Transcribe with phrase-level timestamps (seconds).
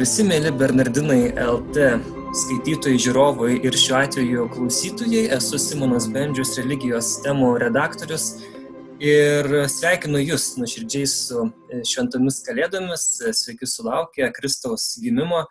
[0.00, 1.82] Visi, mėly Bernardinai LT
[2.40, 5.26] skaitytojai, žiūrovai ir šiuo atveju klausytojai.
[5.36, 8.30] Esu Simonas Bendžius, religijos temų redaktorius
[9.04, 11.44] ir sveikinu Jūs nuoširdžiai su
[11.90, 13.04] šventomis kalėdomis.
[13.42, 15.42] Sveiki sulaukę Kristaus gimimo.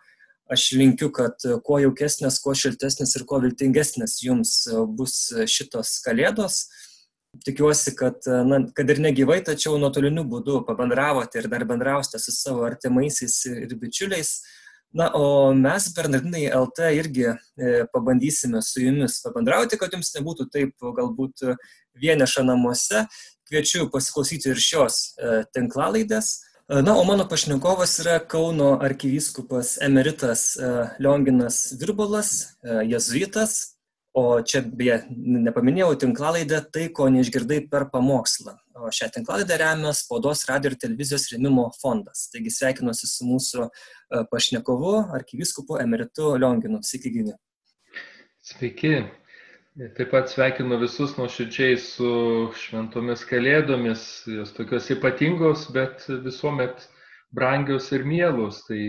[0.50, 4.56] Aš linkiu, kad kuo jaukesnės, kuo šiltesnės ir kuo viltingesnės Jums
[4.98, 6.64] bus šitos kalėdos.
[7.44, 12.64] Tikiuosi, kad, na, kad ir negyvai, tačiau nuotoliniu būdu pabendravote ir dar bendrausite su savo
[12.66, 14.32] artimaisiais ir bičiuliais.
[14.92, 17.36] Na, o mes, Bernardinai LT, irgi e,
[17.92, 21.44] pabandysime su jumis pabendrauti, kad jums nebūtų taip galbūt
[22.02, 23.04] vieneša namuose.
[23.46, 26.32] Kviečiu pasiklausyti ir šios e, tinklalaidės.
[26.34, 30.56] E, na, o mano pašnekovas yra Kauno arkivyskupas emeritas
[30.98, 32.56] Lionginas Virbolas,
[32.90, 33.60] jezuitas,
[34.16, 38.56] O čia, beje, nepaminėjau tinklalaidę Tai, ko neišgirdai per pamokslą.
[38.80, 42.24] O šią tinklalaidę remia Spaudos radio ir televizijos rėmimo fondas.
[42.32, 43.70] Taigi sveikinuosi su mūsų e,
[44.32, 46.82] pašnekovu, arkiviskupu Emeritu Lionginu.
[46.86, 47.36] Sveiki, gyvi.
[48.50, 48.94] Sveiki.
[49.94, 52.10] Taip pat sveikinu visus nuoširdžiai su
[52.58, 54.02] šventomis kalėdomis.
[54.26, 56.82] Jos tokios ypatingos, bet visuomet
[57.30, 58.64] brangios ir mielos.
[58.66, 58.80] Tai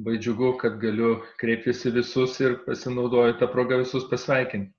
[0.00, 4.72] labai džiugu, kad galiu kreiptis į visus ir pasinaudoju tą progą visus pasveikinti.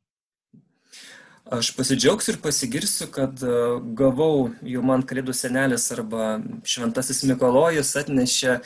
[1.52, 3.56] Aš pasidžiaugsiu ir pasigirsiu, kad e,
[3.98, 8.62] gavau jau man kalėdų senelis arba šventasis Mikolojus atnešė e,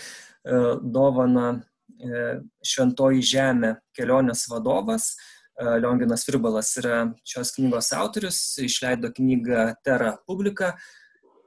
[0.83, 2.25] dovaną e,
[2.61, 5.15] Šventoji žemė kelionės vadovas.
[5.55, 10.73] Lionginas Virbalas yra šios knygos autorius, išleido knygą Terra Publica.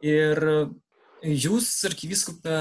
[0.00, 0.40] Ir
[1.20, 2.56] jūs, arkiviskupė,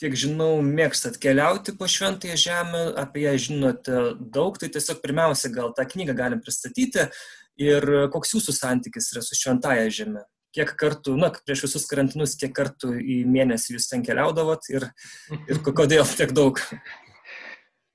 [0.00, 4.00] kiek žinau, mėgstat keliauti po šventąją žemę, apie ją žinote
[4.32, 7.04] daug, tai tiesiog pirmiausia gal tą knygą galim pristatyti
[7.60, 10.24] ir koks jūsų santykis yra su šventąją žemę.
[10.56, 14.88] Kiek kartų, na, prieš visus karantinus, kiek kartų į mėnesį jūs ten keliaudavot ir,
[15.46, 16.58] ir kodėl tiek daug?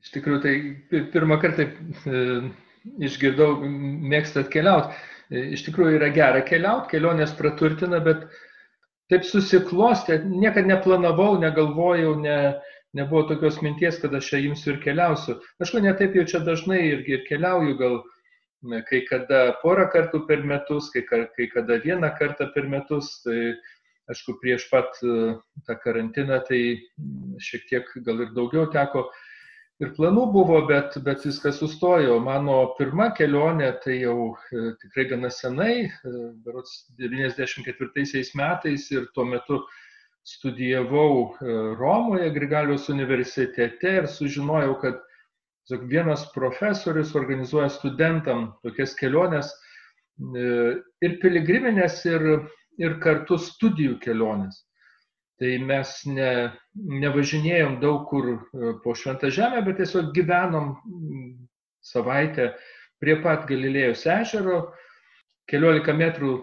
[0.05, 2.23] Iš tikrųjų, tai pirmą kartą e,
[3.09, 4.95] išgirdau, mėgstat keliauti.
[5.33, 8.44] E, iš tikrųjų yra gera keliauti, kelionės praturtina, bet e,
[9.11, 12.37] taip susiklostė, niekada neplanavau, negalvojau, ne,
[12.97, 15.37] nebuvo tokios minties, kad aš čia imsiu ir keliausiu.
[15.61, 18.01] Aišku, netaip jau čia dažnai ir, ir keliauju, gal
[18.89, 23.19] kai kada porą kartų per metus, kai, kai kada vieną kartą per metus.
[23.25, 23.55] Tai,
[24.09, 26.59] aišku, prieš pat tą karantiną tai
[27.41, 29.07] šiek tiek gal ir daugiau teko
[29.83, 32.19] ir planų buvo, bet, bet viskas sustojo.
[32.23, 36.13] Mano pirma kelionė tai jau e, tikrai gana senai, e,
[36.45, 39.59] berots 94 metais ir tuo metu
[40.25, 45.03] studijavau e, Romoje, Grigalijos universitete ir sužinojau, kad
[45.89, 49.49] vienas profesorius organizuoja studentam tokias keliones
[51.03, 52.21] ir piligriminės, ir,
[52.77, 54.61] ir kartu studijų keliones.
[55.41, 56.29] Tai mes ne,
[57.03, 58.37] nevažinėjom daug kur e,
[58.83, 60.69] po Šventą Žemę, bet tiesiog gyvenom
[61.83, 62.53] savaitę
[63.03, 64.61] prie pat Galilėjos ežero,
[65.51, 66.37] keliolika metrų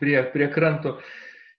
[0.00, 1.00] prie, prie kranto.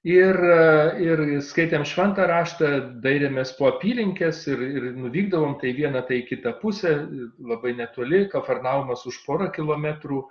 [0.08, 0.64] Ir, e,
[1.04, 2.72] ir skaitėm šventą raštą,
[3.04, 6.96] dairėmės po apylinkės ir, ir nuvykdavom tai vieną, tai kitą pusę,
[7.40, 10.24] labai netoli, Kafarnaumas už porą kilometrų,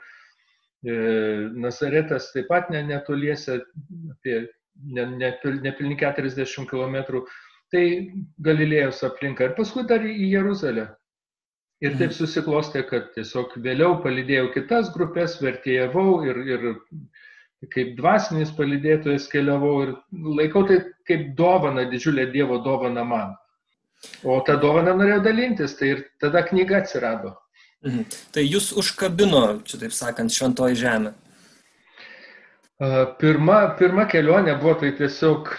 [0.85, 0.97] e,
[1.61, 3.63] Nazaretas taip pat netoliese,
[4.17, 4.43] apie
[4.77, 7.23] nepilni 40 km,
[7.73, 7.85] tai
[8.45, 10.91] Galilėjos aplinka ir paskui dar į Jeruzalę.
[11.83, 12.17] Ir taip mhm.
[12.21, 16.67] susiklostė, kad tiesiog vėliau palydėjau kitas grupės, vertėjavau ir, ir
[17.75, 19.95] kaip dvasinis palydėtojas keliavau ir
[20.39, 20.79] laikau tai
[21.09, 23.35] kaip dovana, didžiulė Dievo dovana man.
[24.27, 27.37] O tą dovaną norėjau dalintis, tai ir tada knyga atsirado.
[27.83, 28.07] Mhm.
[28.35, 31.15] Tai jūs užkabino, čia taip sakant, šventoji žemė.
[32.81, 35.51] Pirma, pirma kelionė buvo tai tiesiog,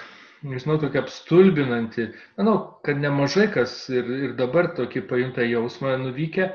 [0.50, 2.10] nežinau, tokia apstulbinanti.
[2.40, 6.50] Manau, kad nemažai kas ir, ir dabar tokį pajunta jausmą nuvykę,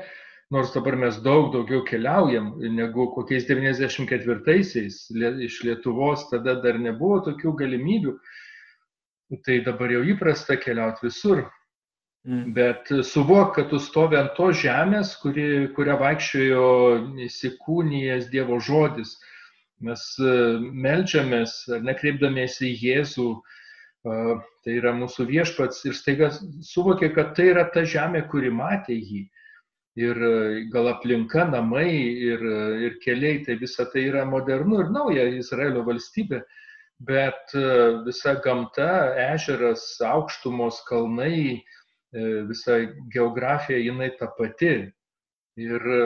[0.53, 4.99] nors dabar mes daug daugiau keliaujam negu kokiais 94-aisiais
[5.47, 8.17] iš Lietuvos, tada dar nebuvo tokių galimybių.
[9.45, 11.43] Tai dabar jau įprasta keliauti visur.
[12.27, 12.53] Mm.
[12.53, 16.69] Bet suvok, kad tu stovi ant tos žemės, kuri, kurią vaikščiojo
[17.25, 19.15] įsikūnijęs Dievo žodis
[19.87, 23.29] Mes e, melžiamės, nekreipdamiesi į Jėzų,
[24.03, 26.29] tai yra mūsų viešpats ir staiga
[26.63, 29.23] suvokė, kad tai yra ta žemė, kuri matė jį.
[29.99, 30.33] Ir e,
[30.71, 31.87] gal aplinka, namai
[32.27, 36.43] ir, e, ir keliai, tai visa tai yra modernu ir nauja Izraelio valstybė,
[37.07, 37.55] bet
[38.03, 38.89] visa gamta,
[39.31, 41.61] ežeras, aukštumos, kalnai,
[42.49, 42.75] visa
[43.13, 44.89] geografija, jinai ta pati
[45.59, 45.99] ir e,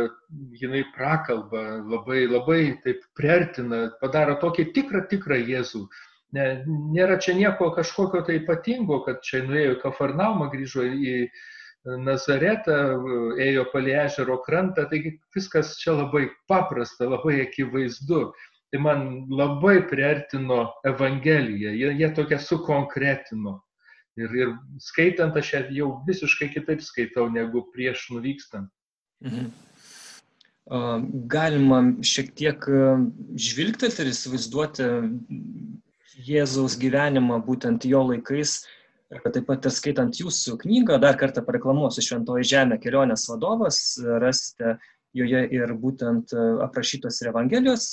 [0.60, 1.64] jinai prakalba,
[1.94, 5.86] labai, labai taip priartina, padaro tokį tikrą, tikrą Jėzų.
[6.34, 11.18] Ne, nėra čia nieko kažkokio tai ypatingo, kad čia nuėjo į Kafarnaumą, grįžo į
[11.84, 12.78] Nazaretą,
[13.44, 18.30] ėjo palei ežero krantą, taigi viskas čia labai paprasta, labai akivaizdu.
[18.74, 23.60] Tai man labai priartino Evangeliją, jie, jie tokia sukonkretino.
[24.18, 28.72] Ir, ir skaitant aš jau visiškai kitaip skaitau negu prieš nuvykstant.
[29.24, 29.52] Mhm.
[31.28, 32.66] Galima šiek tiek
[33.36, 34.88] žvilgtelti ir įsivaizduoti
[36.24, 38.62] Jėzaus gyvenimą būtent jo laikais,
[39.12, 43.80] taip pat ir skaitant jūsų knygą, dar kartą pareklamuosiu Šventoji Žemė kelionės vadovas,
[44.24, 44.78] rasite
[45.14, 46.34] joje ir būtent
[46.66, 47.90] aprašytos ir Evangelijos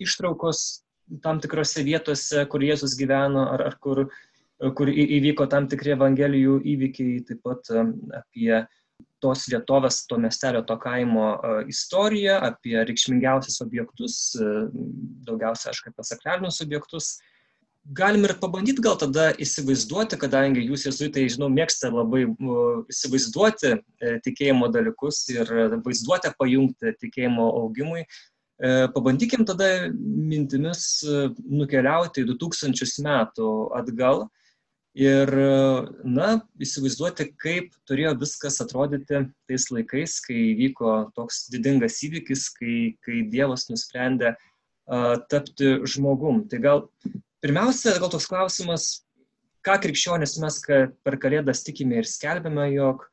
[0.00, 0.64] ištraukos
[1.22, 4.06] tam tikrose vietose, kur Jėzus gyveno ar, ar kur,
[4.78, 7.70] kur įvyko tam tikri Evangelijų įvykiai, taip pat
[8.22, 8.64] apie
[9.22, 14.54] tos vietovės, to miestelio, to kaimo e, istoriją, apie reikšmingiausius objektus, e,
[15.28, 17.12] daugiausia, aišku, apie sakralinius objektus.
[17.96, 22.26] Galim ir pabandyti gal tada įsivaizduoti, kadangi jūs jesuitai, žinau, mėgstate labai
[22.92, 25.48] įsivaizduoti e, tikėjimo dalykus ir
[25.86, 28.04] vaizduotę pajungti tikėjimo augimui.
[28.60, 30.82] Pabandykim tada mintimis
[31.48, 33.46] nukeliauti 2000 metų
[33.78, 34.26] atgal
[34.98, 35.30] Ir,
[36.02, 36.28] na,
[36.58, 43.68] įsivaizduoti, kaip turėjo viskas atrodyti tais laikais, kai vyko toks didingas įvykis, kai, kai Dievas
[43.70, 46.42] nusprendė uh, tapti žmogum.
[46.50, 46.82] Tai gal
[47.44, 48.88] pirmiausia, gal toks klausimas,
[49.62, 53.06] ką krikščionis mes per kalėdas tikime ir skelbėme, jog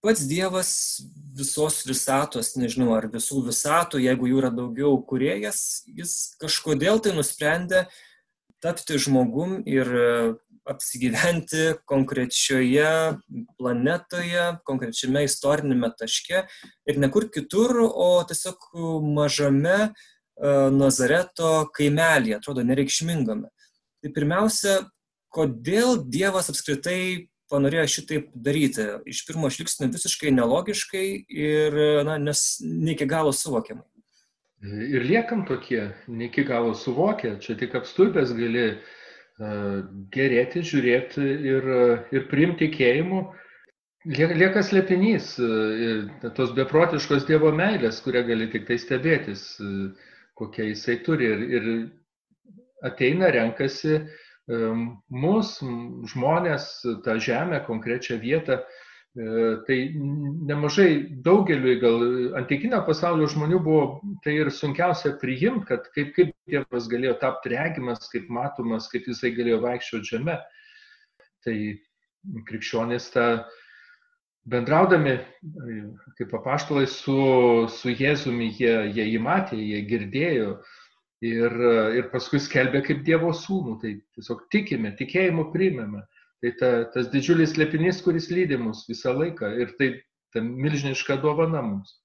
[0.00, 0.72] pats Dievas
[1.36, 7.84] visos visatos, nežinau, ar visų visatų, jeigu jų yra daugiau kuriejas, jis kažkodėl tai nusprendė
[8.62, 9.90] tapti žmogum ir
[10.68, 12.90] apsigyventi konkrečioje
[13.58, 16.44] planetoje, konkrečiame istorinėme taške
[16.88, 18.68] ir ne kur kitur, o tiesiog
[19.16, 19.90] mažame e,
[20.74, 23.50] Nazareto kaimelį, atrodo nereikšmingame.
[24.02, 24.78] Tai pirmiausia,
[25.34, 28.86] kodėl Dievas apskritai panorėjo šitaip daryti?
[29.08, 33.86] Iš pirmo žvilgsnio visiškai nelogiškai ir na, nes ne iki galo suvokiamai.
[34.68, 38.96] Ir liekam tokie, ne iki galo suvokia, čia tik apstulbęs gali uh,
[39.38, 41.68] gerėti, žiūrėti ir,
[42.14, 43.22] ir priimti tikėjimu.
[44.08, 45.34] Lieka slėpinys,
[46.36, 49.42] tos beprotiškos Dievo meilės, kurią gali tik tai stebėtis,
[50.38, 51.28] kokia jisai turi.
[51.34, 51.68] Ir, ir
[52.88, 54.00] ateina, renkasi
[54.48, 55.58] mus,
[56.14, 56.70] žmonės,
[57.04, 58.87] tą žemę, konkrečią vietą, E,
[59.66, 59.76] tai
[60.46, 60.90] nemažai
[61.24, 62.02] daugeliui gal
[62.38, 63.82] antikinio pasaulio žmonių buvo
[64.22, 69.32] tai ir sunkiausia priimti, kad kaip, kaip Dievas galėjo tapti regimas, kaip matomas, kaip jisai
[69.34, 70.36] galėjo vaikščioti žemė.
[71.44, 71.56] Tai
[72.46, 73.26] krikščionys tą
[74.48, 75.18] bendraudami,
[76.18, 77.18] kaip apaštalai su,
[77.72, 80.52] su Jėzumi, jie, jie jį matė, jie girdėjo
[81.26, 81.58] ir,
[81.98, 83.78] ir paskui skelbė kaip Dievo sūnų.
[83.82, 86.06] Tai tiesiog tikime, tikėjimu priimame.
[86.38, 89.88] Tai ta, tas didžiulis slėpinys, kuris lydi mus visą laiką ir tai
[90.34, 91.96] ta milžiniška dovana mums.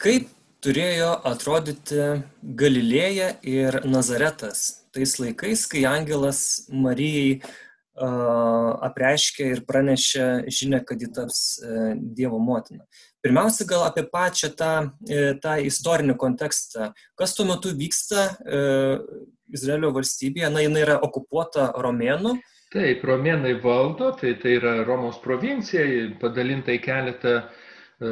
[0.00, 0.26] Kaip
[0.64, 2.08] turėjo atrodyti
[2.42, 11.12] Galilėja ir Nazaretas tais laikais, kai angelas Marijai uh, apreiškė ir pranešė žinę, kad ji
[11.14, 12.82] taps uh, Dievo motina.
[13.22, 16.90] Pirmiausia, gal apie pačią tą, uh, tą istorinį kontekstą.
[17.14, 19.04] Kas tuo metu vyksta uh,
[19.46, 20.50] Izraelio valstybėje?
[20.50, 22.40] Na, jinai yra okupuota romėnų.
[22.40, 25.82] Uh, Taip, romėnai valdo, tai, tai yra Romos provincija,
[26.20, 28.10] padalinta į keletą, e,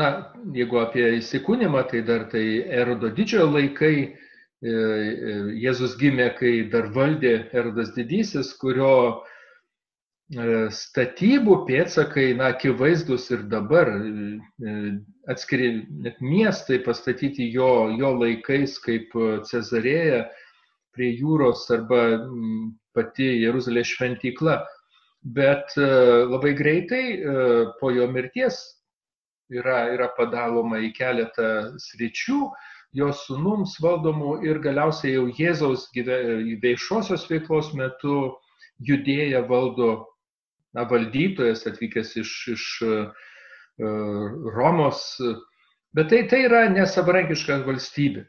[0.00, 0.08] na,
[0.56, 2.42] jeigu apie įsikūnimą, tai dar tai
[2.80, 8.96] Erodo didžiojo laikai, e, e, Jėzus gimė, kai dar valdė Erodas didysis, kurio
[10.30, 13.88] statybų pėtsakai, na, akivaizdus ir dabar
[15.30, 15.70] atskiri
[16.02, 19.14] net miestai pastatyti jo, jo laikais kaip
[19.50, 20.20] Cezarėja
[20.94, 22.04] prie jūros arba
[22.94, 24.58] pati Jeruzalės šventykla.
[25.20, 25.86] Bet e,
[26.30, 27.32] labai greitai e,
[27.80, 28.56] po jo mirties
[29.52, 31.50] yra, yra padaloma į keletą
[31.82, 32.40] sričių,
[32.96, 38.32] jo sunums valdomų ir galiausiai jau Jėzaus viešosios veiklos metu
[38.80, 39.90] judėja valdo
[40.74, 42.64] na, valdytojas atvykęs iš, iš
[44.56, 45.04] Romos.
[45.96, 48.24] Bet tai, tai yra nesavarankiška valstybė,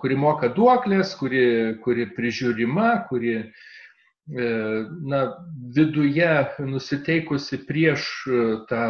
[0.00, 1.44] kuri moka duoklės, kuri,
[1.84, 3.52] kuri prižiūrima, kuri E,
[4.28, 5.20] na,
[5.74, 8.84] viduje nusiteikusi prieš e, tą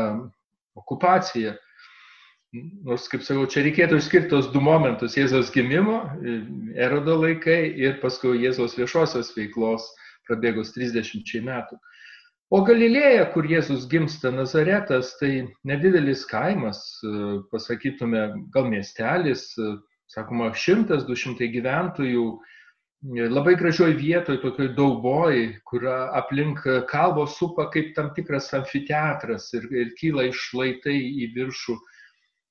[0.75, 1.55] okupaciją.
[2.85, 6.41] Nors, kaip sakau, čia reikėtų išskirti tos du momentus- Jėzaus gimimo, e,
[6.83, 9.87] erodo laikai ir paskui Jėzaus viešosios veiklos
[10.27, 11.79] prabėgus 30 metų.
[12.51, 16.81] O Galilėja, kur Jėzus gimsta Nazaretas, tai nedidelis kaimas,
[17.53, 19.55] pasakytume, gal miestelis,
[20.11, 22.25] sakoma, 100-200 gyventojų,
[23.03, 29.95] labai gražioj vietoj, tokioj dauboj, kur aplink kalvo supa kaip tam tikras amfiteatras ir, ir
[29.97, 31.79] kyla išlaitai į viršų.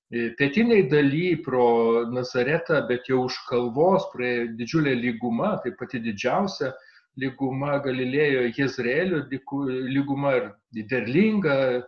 [0.10, 6.74] Pietiniai daly pro Nazaretą, bet jau už kalvos praėjo didžiulė lyguma, tai pati didžiausia
[7.22, 10.50] lyguma Galilėjo, Jezreelio lyguma ir
[10.90, 11.84] derlinga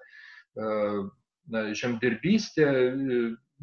[1.50, 2.70] na, žemdirbystė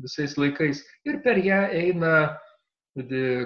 [0.03, 0.83] visais laikais.
[1.07, 2.35] Ir per ją eina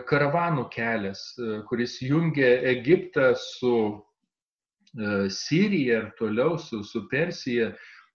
[0.09, 1.25] karavanų kelias,
[1.69, 3.75] kuris jungia Egiptą su
[5.29, 7.73] Sirija ir toliau su, su Persija.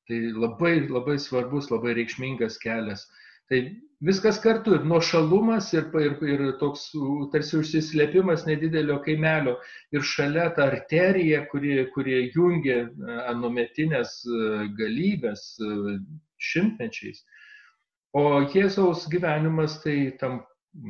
[0.07, 3.01] Tai labai, labai svarbus, labai reikšmingas kelias.
[3.49, 3.57] Tai
[3.99, 6.85] viskas kartu ir nuošalumas, ir, ir, ir toks
[7.33, 9.57] tarsi užsislėpimas nedidelio kaimelio,
[9.91, 12.85] ir šalia ta arterija, kuri, kuri jungia
[13.27, 14.21] anometinės
[14.79, 15.47] galybės
[16.51, 17.23] šimtmečiais.
[18.15, 20.41] O Jėzaus gyvenimas tai tam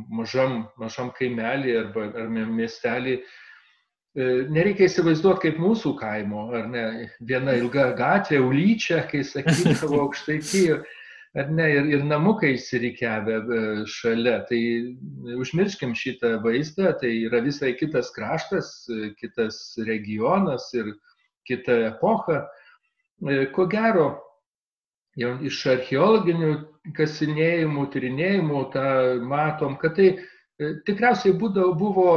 [0.09, 3.17] mažam, mažam kaimelį arba ar miestelį.
[4.17, 6.85] E, nereikia įsivaizduoti kaip mūsų kaimo, ar ne,
[7.21, 10.79] viena ilga gatvė, ulyčia, kai sakydavo aukštaityje,
[11.39, 13.63] ar ne, ir, ir namukai įsirikiavę e,
[13.93, 14.39] šalia.
[14.49, 14.61] Tai
[15.37, 20.95] užmirškim šitą vaizdą, tai yra visai kitas kraštas, e, kitas regionas ir
[21.47, 22.45] kita epocha.
[23.53, 24.11] Ko gero,
[25.17, 26.51] jau iš archeologinių
[26.95, 28.89] kasinėjimų, tyrinėjimų, tą
[29.27, 32.09] matom, kad tai e, tikriausiai būdavo, buvo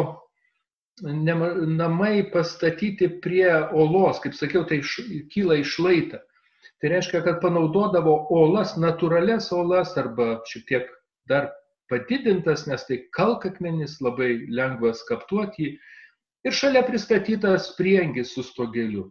[1.02, 4.98] namai pastatyti prie olos, kaip sakiau, tai iš,
[5.32, 6.20] kyla iš laitą.
[6.80, 10.90] Tai reiškia, kad panaudodavo olas, natūrales olas arba šiek tiek
[11.28, 11.50] dar
[11.90, 15.72] padidintas, nes tai kalkakmenis, labai lengvas kaptuoti jį.
[16.48, 19.10] Ir šalia pristatytas priengis su stogeliu.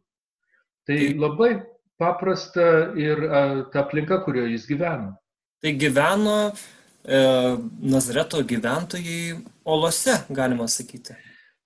[0.90, 1.52] Tai labai
[2.02, 3.22] paprasta ir
[3.74, 5.14] ta aplinka, kurioje jis gyveno.
[5.60, 7.20] Tai gyveno e,
[7.82, 11.16] Nazareto gyventojai olose, galima sakyti.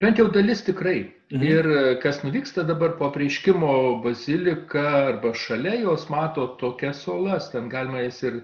[0.02, 1.14] Bent jau dalis tikrai.
[1.34, 1.44] Mhm.
[1.44, 8.04] Ir kas nuvyksta dabar po prieiškimo bazilika arba šalia jos mato tokias olas, ten galima
[8.04, 8.42] jas ir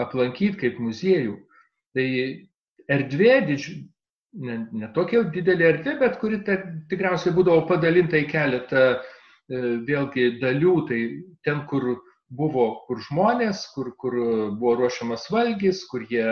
[0.00, 1.38] aplankyti kaip muziejų.
[1.96, 2.06] Tai
[2.88, 3.72] erdvė, didž...
[4.32, 6.56] ne, ne tokia didelė erdvė, bet kuri ta,
[6.88, 8.86] tikriausiai būdavo padalinta į keletą
[9.52, 11.00] E, vėlgi dalių, tai
[11.46, 11.88] ten, kur
[12.38, 14.16] buvo, kur žmonės, kur, kur
[14.56, 16.26] buvo ruošiamas valgys, kur jie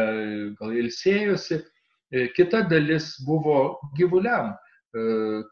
[0.59, 4.55] gal ilsėjosi, e, kita dalis buvo gyvuliam.
[4.55, 5.03] E,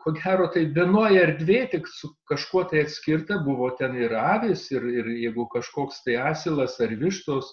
[0.03, 4.87] ko gero, tai vienoje erdvė tik su kažkuo tai atskirta, buvo ten ir avis, ir,
[5.03, 7.53] ir jeigu kažkoks tai asilas ar vištos,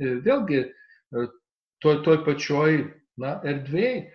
[0.00, 0.64] vėlgi
[1.84, 2.72] toj, toj pačioj
[3.20, 4.08] na, erdvėjai.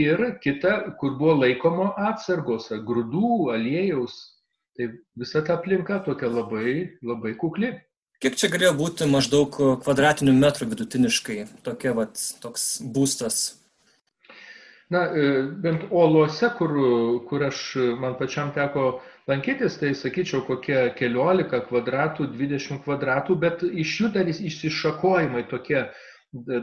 [0.00, 4.14] Ir kita, kur buvo laikomo atsargos, grūdų, aliejaus,
[4.76, 4.88] Tai
[5.20, 7.74] visa ta aplinka tokia labai, labai kukli.
[8.22, 13.40] Kiek čia galėjo būti maždaug kvadratinių metrų vidutiniškai tokia, vat, toks būstas?
[14.92, 16.72] Na, e, bent oluose, kur,
[17.28, 17.64] kur aš,
[18.00, 19.00] man pačiam teko
[19.30, 25.86] lankytis, tai sakyčiau kokie keliolika kvadratų, 20 kvadratų, bet iš jų dar išsišakojimai tokie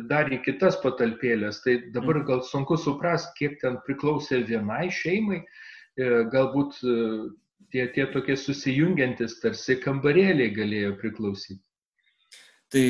[0.09, 1.61] dar į kitas patalpėlės.
[1.65, 2.27] Tai dabar mhm.
[2.29, 6.79] gal sunku suprasti, kiek ten priklausė vienai šeimai, e, galbūt
[7.73, 11.61] tie, tie tokie susijungiantis tarsi kambarėliai galėjo priklausyti.
[12.69, 12.85] Tai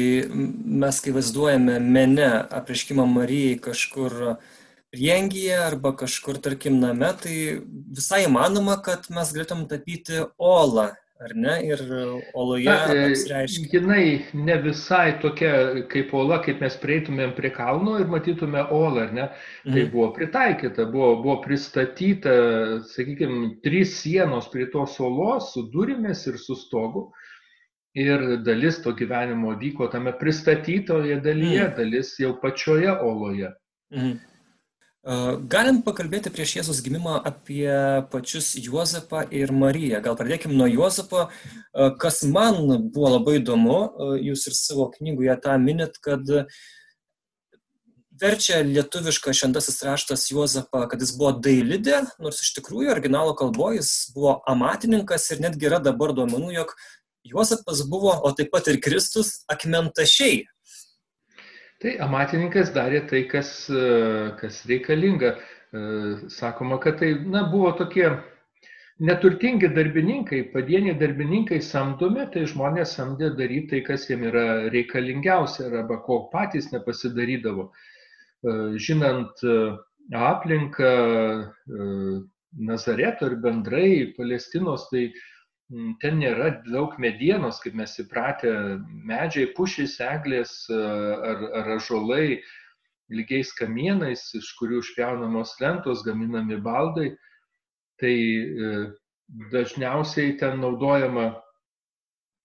[0.84, 2.28] mes, kai vaizduojame mene
[2.60, 4.16] apriškimą Marijai kažkur
[4.92, 7.36] priengyje arba kažkur, tarkim, name, tai
[7.96, 11.56] visai įmanoma, kad mes galėtum tapyti olą ar ne?
[11.68, 11.82] Ir
[12.34, 13.68] oloje e, apsireiškia.
[13.74, 15.54] Jinai ne visai tokia
[15.92, 19.26] kaip ola, kaip mes prieitumėm prie kalno ir matytume olą, ar ne?
[19.30, 19.76] Tai mhm.
[19.80, 22.36] Tai buvo pritaikyta, buvo, buvo pristatyta,
[22.94, 27.10] sakykime, trys sienos prie tos olos su durimis ir su stogu.
[28.00, 31.78] Ir dalis to gyvenimo vyko tame pristatytoje dalyje, mhm.
[31.78, 33.54] dalis jau pačioje oloje.
[33.96, 34.18] Mhm.
[35.04, 37.72] Galim pakalbėti prieš Jėzus gimimą apie
[38.12, 40.02] pačius Juozapą ir Mariją.
[40.04, 41.30] Gal pradėkime nuo Juozapo.
[42.02, 43.78] Kas man buvo labai įdomu,
[44.20, 46.28] jūs ir savo knygoje tą minit, kad
[48.20, 53.94] verčia lietuvišką šventasis raštas Juozapą, kad jis buvo dailidė, nors iš tikrųjų originalo kalboje jis
[54.12, 56.76] buvo amatininkas ir netgi yra dabar duomenų, jog
[57.24, 60.44] Juozapas buvo, o taip pat ir Kristus, akmentašiai.
[61.80, 63.84] Tai amatininkas darė tai, kas, e,
[64.42, 65.30] kas reikalinga.
[65.72, 65.84] E,
[66.34, 68.10] sakoma, kad tai na, buvo tokie
[69.00, 76.02] neturtingi darbininkai, padieniai darbininkai samdomi, tai žmonės samdė daryti tai, kas jiems yra reikalingiausia arba
[76.04, 77.70] ko patys nepasidarydavo.
[77.70, 79.48] E, žinant
[80.20, 80.94] aplinką
[82.60, 85.39] Nazareto ir bendrai Palestinos, tai Mm,
[86.02, 88.52] ten nėra daug medienos, kaip mes įpratę,
[89.10, 92.42] medžiai, pušys, eglės ar, ar ažolai.
[93.10, 97.16] ilgiais kamienais, iš kurių išpjaunamos lentos, gaminami baldai.
[97.98, 98.16] Tai
[99.52, 101.32] dažniausiai ten naudojama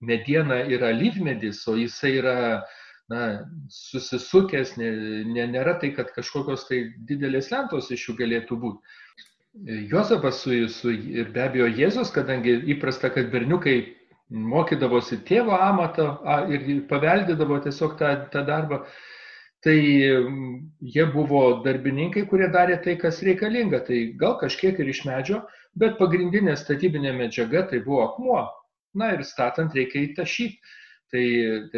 [0.00, 2.64] mediena yra lyvmedis, o jisai yra
[3.12, 4.90] na, susisukęs, ne,
[5.28, 8.96] ne, nėra tai, kad kažkokios tai didelės lentos iš jų galėtų būti.
[9.62, 13.76] Jozapas su, su, ir be abejo Jėzus, kadangi įprasta, kad berniukai
[14.34, 16.06] mokydavosi tėvo amato
[16.50, 18.80] ir paveldėdavo tiesiog tą, tą darbą,
[19.62, 23.84] tai jie buvo darbininkai, kurie darė tai, kas reikalinga.
[23.86, 25.44] Tai gal kažkiek ir iš medžio,
[25.78, 28.42] bet pagrindinė statybinė medžiaga tai buvo akmuo.
[28.98, 30.74] Na ir statant reikia įtašyti.
[31.14, 31.22] Tai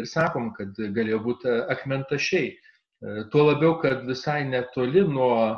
[0.01, 2.55] ir sakom, kad galėjo būti akmentašiai.
[3.29, 5.57] Tuo labiau, kad visai netoli nuo e,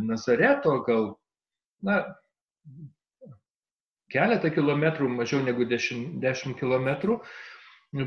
[0.00, 1.10] Nazareto, gal
[1.84, 2.02] na,
[4.14, 7.18] keletą kilometrų, mažiau negu 10, 10 kilometrų,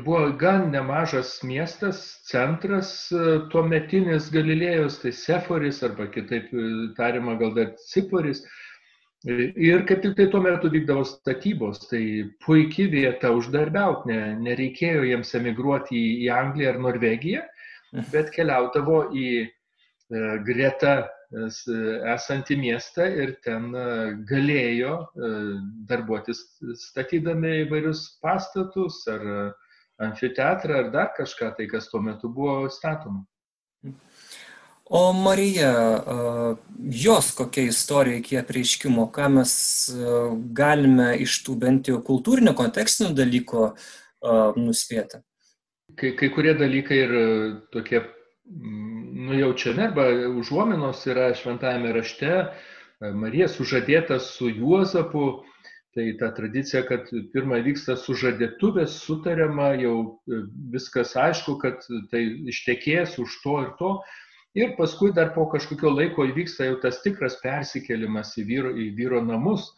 [0.04, 6.64] buvo gan nemažas miestas, centras e, tuo metinis Galilėjos, tai Seforis arba kitaip e,
[6.98, 8.44] tariama gal dar Ciporis.
[9.26, 12.02] Ir kaip tik tai tuo metu vykdavo statybos, tai
[12.44, 17.40] puikiai vieta uždarbiauti, ne, nereikėjo jiems emigruoti į, Angliją ar Norvegiją,
[18.12, 19.48] bet keliaudavo į e,
[20.46, 20.94] greta
[21.32, 23.84] esantį miestą ir ten e,
[24.28, 25.30] galėjo e,
[25.88, 26.40] darbuotis
[26.88, 29.52] statydami įvairius pastatus ar
[30.00, 33.26] amfiteatrą ar dar kažką, tai kas tuo metu buvo statoma.
[34.88, 36.56] O Marija, e,
[36.96, 39.52] jos kokia istorija iki apreiškimo, ką mes
[40.56, 43.72] galime iš tų bent jau kultūrinio kontekstinių dalykų
[44.56, 45.20] nuspėti?
[45.98, 47.12] Kai, kai kurie dalykai ir
[47.72, 48.00] tokie
[49.28, 50.06] nujaučiami arba
[50.38, 52.32] užuominos yra šventajame rašte.
[53.14, 55.44] Marija sužadėta su Juozapu,
[55.94, 59.94] tai ta tradicija, kad pirmą vyksta sužadėtuvės, sutariama, jau
[60.72, 63.92] viskas aišku, kad tai ištekės už to ir to.
[64.58, 69.22] Ir paskui dar po kažkokio laiko įvyksta jau tas tikras persikėlimas į vyro, į vyro
[69.22, 69.68] namus.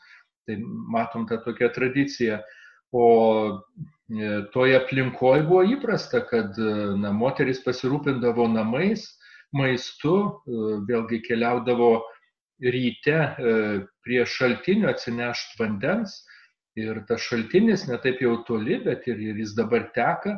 [0.48, 0.56] Tai
[0.94, 2.40] matom tą tokią tradiciją.
[2.92, 3.06] O
[4.10, 9.04] E, toje aplinkoje buvo įprasta, kad e, na, moteris pasirūpindavo namais,
[9.54, 11.92] maistu, e, vėlgi keliaudavo
[12.60, 13.20] ryte
[14.04, 16.18] prie šaltinio atsinešti vandens
[16.76, 20.34] ir tas šaltinis netaip jau toli, bet ir, ir jis dabar teka,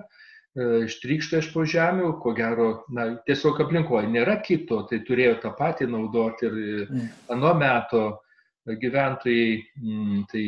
[0.87, 5.89] ištrykšta iš po žemių, ko gero, na, tiesiog aplinkoje nėra kito, tai turėjo tą patį
[5.91, 7.11] naudoti ir mm.
[7.35, 8.05] anu meto
[8.85, 10.47] gyventojai, mm, tai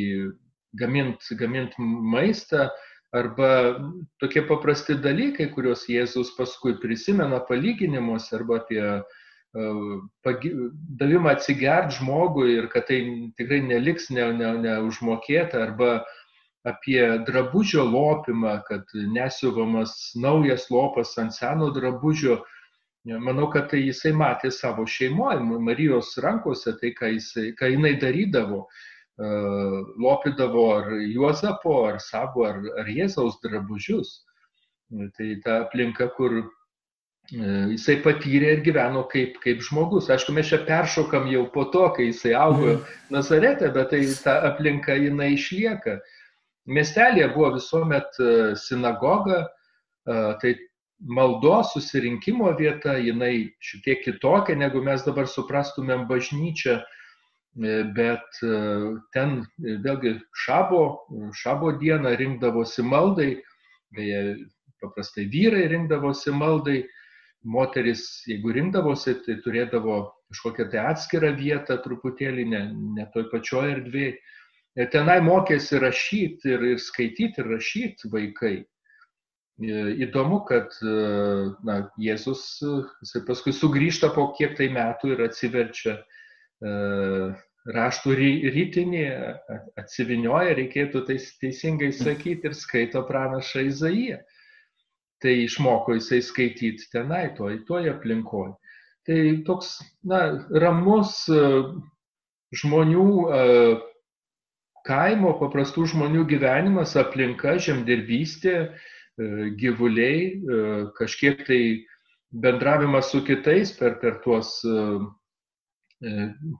[0.79, 2.69] gamint, gamint maistą,
[3.15, 3.79] arba
[4.19, 9.03] tokie paprasti dalykai, kuriuos Jėzus paskui prisimena palyginimus arba apie e,
[10.99, 12.99] davimą atsigert žmogui ir kad tai
[13.39, 15.91] tikrai neliks neužmokėta ne, ne arba
[16.65, 22.41] apie drabužio lopimą, kad nesiuvamas naujas lopas ant seno drabužio.
[23.05, 28.63] Manau, kad tai jisai matė savo šeimoje, Marijos rankose, tai ką, jisai, ką jinai darydavo.
[29.15, 29.27] E,
[29.97, 34.19] lopydavo ar Juozapo, ar Sabo, ar, ar Jėzaus drabužius.
[35.15, 36.43] Tai ta aplinka, kur e,
[37.71, 40.11] jisai patyrė ir gyveno kaip, kaip žmogus.
[40.11, 42.93] Aišku, mes čia peršokam jau po to, kai jisai augo mm.
[43.15, 46.01] Nazarete, bet tai ta aplinka jinai išlieka.
[46.67, 49.45] Miestelėje buvo visuomet e, sinagoga,
[50.05, 50.51] tai
[51.01, 56.77] maldos susirinkimo vieta, jinai šiek tiek kitokia, negu mes dabar suprastumėm bažnyčią
[57.55, 58.55] bet e,
[59.15, 61.07] ten e, vėlgi šabo,
[61.39, 63.31] šabo dieną rinkdavosi maldai,
[63.95, 64.35] beje,
[64.83, 66.83] paprastai vyrai rinkdavosi maldai,
[67.45, 69.99] moteris, jeigu rinkdavosi, tai turėdavo
[70.33, 72.61] kažkokią tai atskirą vietą truputėlį, ne,
[72.97, 74.15] ne toj pačioj erdvėje.
[74.75, 78.55] Ir tenai mokėsi rašyti ir, ir skaityti ir rašyti vaikai.
[80.03, 80.73] Įdomu, kad
[81.63, 82.41] na, Jėzus
[83.29, 85.95] paskui sugrįžta po kiek tai metų ir atsiverčia
[86.63, 88.15] raštų
[88.55, 89.03] rytinį
[89.81, 94.19] atsivinioja, reikėtų tai teisingai sakyti, ir skaito pranašą Izaiją.
[95.23, 98.53] Tai išmoko jisai skaityti tenai, toj, toj aplinkoje.
[99.05, 101.23] Tai toks, na, ramus
[102.55, 103.07] žmonių,
[104.85, 108.55] kaimo, paprastų žmonių gyvenimas, aplinka, žemdirbystė,
[109.57, 110.41] gyvuliai,
[110.97, 111.61] kažkiek tai
[112.35, 114.73] bendravimas su kitais per, per tuos E,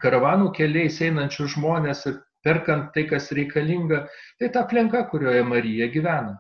[0.02, 4.06] karavanų keliais einančių žmonės ir perkant tai, kas reikalinga,
[4.40, 6.40] tai ta aplinka, kurioje Marija gyvena.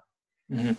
[0.53, 0.77] Mhm.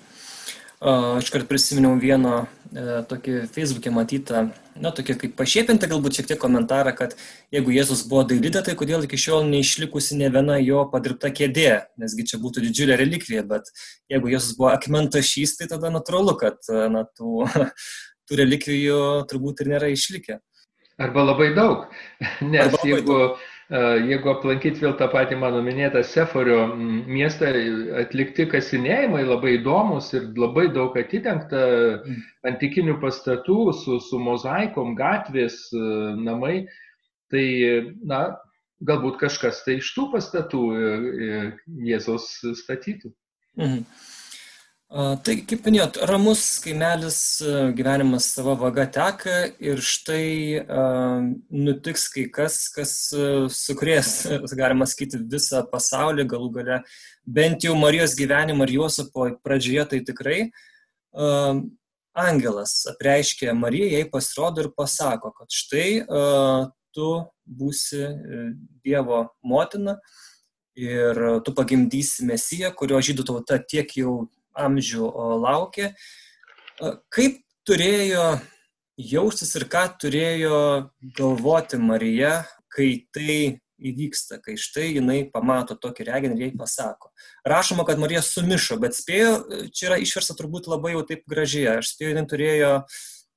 [0.87, 4.43] Aš kart prisiminiau vieną e, tokį Facebook'e matytą,
[4.77, 7.15] na, tokį kaip pašiepinti galbūt šiek tiek komentarą, kad
[7.55, 12.27] jeigu Jėzus buvo dailidė, tai kodėl iki šiol neišlikusi ne viena jo padirbta kėdė, nesgi
[12.29, 13.73] čia būtų didžiulė relikvija, bet
[14.13, 16.61] jeigu Jėzus buvo akmentašys, tai tada natūralu, kad,
[16.93, 17.49] na, tų
[18.27, 19.01] tų relikvijų
[19.31, 20.41] turbūt ir nėra išlikę.
[20.99, 21.85] Arba labai daug,
[22.53, 23.45] nes Arba labai jeigu, daug.
[24.09, 27.51] jeigu aplankyti vėl tą patį mano minėtą Seforio miestą,
[28.01, 31.63] atlikti kasinėjimai labai įdomus ir labai daug atitengta
[31.99, 32.25] mm.
[32.53, 35.61] antikinių pastatų su, su mozaikom, gatvės,
[36.23, 36.65] namai,
[37.33, 37.47] tai,
[38.07, 38.23] na,
[38.87, 40.63] galbūt kažkas tai iš tų pastatų
[41.91, 42.31] Jėzaus
[42.63, 43.13] statytų.
[43.57, 43.85] Mhm.
[44.87, 47.17] Tai, kaip minėjot, ramus kaimelis
[47.75, 52.93] gyvenimas savo vaga teka ir štai uh, nutiks kai kas, kas
[53.51, 54.13] sukrės,
[54.61, 56.79] galima sakyti, visą pasaulį, galų gale
[57.27, 60.39] bent jau Marijos gyvenimą ir Juozapo pradžioje tai tikrai.
[61.11, 61.67] Uh,
[62.15, 67.11] angelas apreiškė Marijai, jai pasirodo ir pasako, kad štai uh, tu
[67.43, 68.07] būsi
[68.87, 69.99] Dievo motina
[70.79, 74.29] ir tu pagimdysi Mesiją, kurio žydų tauta tiek jau
[74.65, 75.11] amžių
[75.43, 75.93] laukė.
[77.13, 78.27] Kaip turėjo
[78.97, 80.59] jaustis ir ką turėjo
[81.17, 82.41] galvoti Marija,
[82.73, 87.11] kai tai įvyksta, kai štai jinai pamato tokį reginį ir jai pasako.
[87.49, 89.35] Rašoma, kad Marija sumišo, bet spėjo,
[89.69, 92.73] čia yra išversta turbūt labai jau taip gražiai, aš spėjau, jinai turėjo,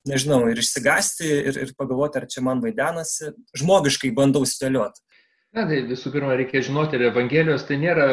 [0.08, 3.34] nežinau, ir išsigasti, ir, ir pagalvoti, ar čia man vaidenasi.
[3.60, 5.04] Žmogiškai bandau spėlioti.
[5.56, 8.08] Na, tai visų pirma, reikia žinoti, ir Evangelijos tai nėra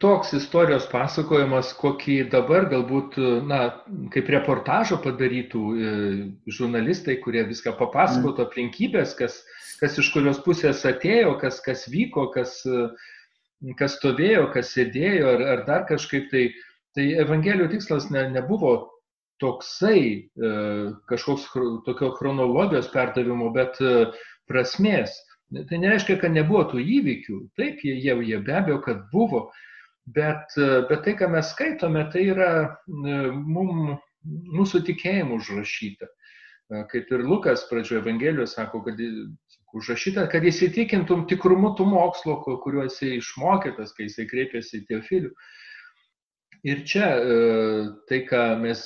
[0.00, 3.60] toks istorijos pasakojimas, kokį dabar galbūt, na,
[4.14, 5.90] kaip reportažo padarytų e,
[6.48, 8.46] žurnalistai, kurie viską papasakotų mm.
[8.48, 9.42] aplinkybės, kas,
[9.82, 12.62] kas iš kurios pusės atėjo, kas, kas vyko, kas,
[13.76, 16.50] kas stovėjo, kas sėdėjo ar, ar dar kažkaip tai.
[16.90, 18.72] Tai Evangelijų tikslas ne, nebuvo
[19.38, 20.48] toksai e,
[21.06, 21.48] kažkoks
[21.86, 24.08] tokio chronologijos perdavimo, bet e,
[24.50, 25.14] prasmės.
[25.50, 27.38] Tai nereiškia, kad nebuvo tų įvykių.
[27.58, 29.48] Taip, jie, jie, jie be abejo, kad buvo,
[30.08, 30.54] Bet,
[30.88, 36.08] bet tai, ką mes skaitome, tai yra e, mum, mūsų tikėjimų užrašyta.
[36.08, 38.98] E, kaip ir Lukas pradžioje Evangelijos sako, kad
[39.76, 45.32] užrašyta, kad įsitikintum tikrumu tų mokslo, kuriuo esi išmokytas, kai jisai kreipėsi į Teofilių.
[46.70, 47.38] Ir čia e,
[48.08, 48.82] tai, ką mes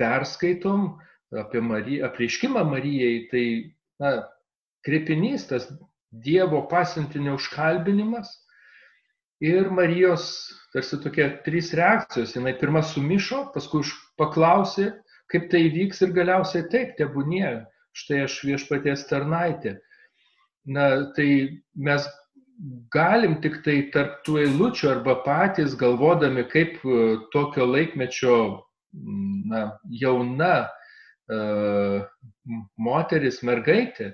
[0.00, 0.94] perskaitom
[1.38, 3.44] apie Mariją, apreiškimą Marijai, tai
[4.02, 4.16] na,
[4.84, 5.70] krepinys, tas
[6.12, 8.34] Dievo pasintinio užkalbinimas,
[9.42, 10.24] ir Marijos
[10.72, 12.34] tarsi tokie trys reakcijos.
[12.36, 13.82] Jis pirmą sumišo, paskui
[14.20, 14.92] paklausė,
[15.32, 17.64] kaip tai vyks ir galiausiai taip, tebūnie,
[17.98, 19.76] štai aš viešpaties tarnaitė.
[20.64, 21.28] Na, tai
[21.74, 22.06] mes
[22.94, 27.00] galim tik tai tarp tų eilučių arba patys galvodami, kaip e,
[27.34, 28.36] tokio laikmečio
[29.48, 32.04] na, jauna uh,
[32.76, 34.10] moteris, mergaitė,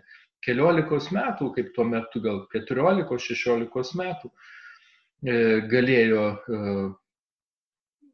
[0.47, 4.58] keliolikos metų, kaip tuo metu gal keturiolikos, šešiolikos metų, uh,
[5.23, 6.75] galėjo e,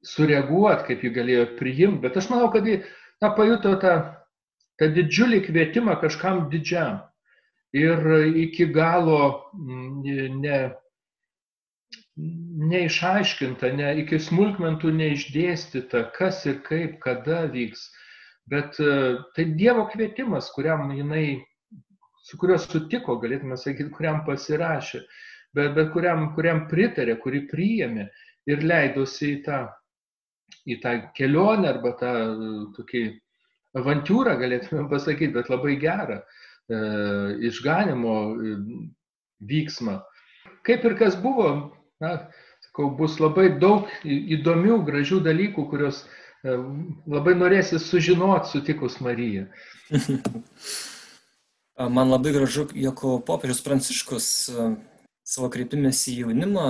[0.05, 2.79] sureaguoti, kaip jį galėjo priimti, bet aš manau, kad jį
[3.21, 3.97] na, pajuto tą,
[4.81, 7.03] tą didžiulį kvietimą kažkam didžiam
[7.77, 8.01] ir
[8.40, 10.61] iki galo ne,
[12.17, 17.88] neišaiškinta, ne, iki smulkmentų neišdėstyta, kas ir kaip, kada vyks.
[18.49, 21.43] Bet e, tai Dievo kvietimas, kuriam jinai,
[22.25, 25.01] su kuriuo sutiko, galėtume sakyti, kuriam pasirašė
[25.55, 28.09] bet, bet kuriam, kuriam pritarė, kuri priėmė
[28.51, 29.61] ir leidosi į tą,
[30.69, 32.14] į tą kelionę arba tą
[32.77, 33.05] tokį
[33.79, 36.25] avantūrą, galėtume pasakyti, bet labai gerą e,
[37.49, 38.57] išganimo e,
[39.51, 39.99] vyksmą.
[40.64, 41.49] Kaip ir kas buvo,
[42.03, 42.17] na,
[42.69, 46.57] sakau, bus labai daug įdomių, gražių dalykų, kuriuos e,
[47.11, 49.49] labai norėsi sužinoti sutikus Mariją.
[51.75, 54.27] Man labai gražu, jog popiežius Pranciškus
[55.25, 56.67] savo kreipimėsi į jaunimą.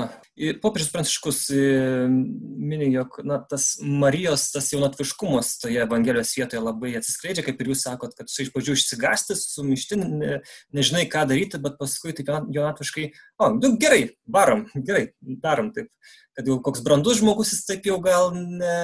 [0.62, 1.62] Popiežius Pranciškus e,
[2.08, 7.82] mini, jog na, tas Marijos, tas jaunatviškumas toje Evangelijos vietoje labai atsiskleidžia, kaip ir jūs
[7.88, 10.36] sakot, kad iš pradžių išsigasti, sumišti, ne,
[10.74, 13.08] nežinai ką daryti, bet paskui taip jaunatviškai,
[13.42, 14.04] o, nu, gerai,
[14.38, 15.90] varom, gerai, darom taip.
[16.34, 18.76] Kad jau koks brandus žmogus, jis taip jau gal ne,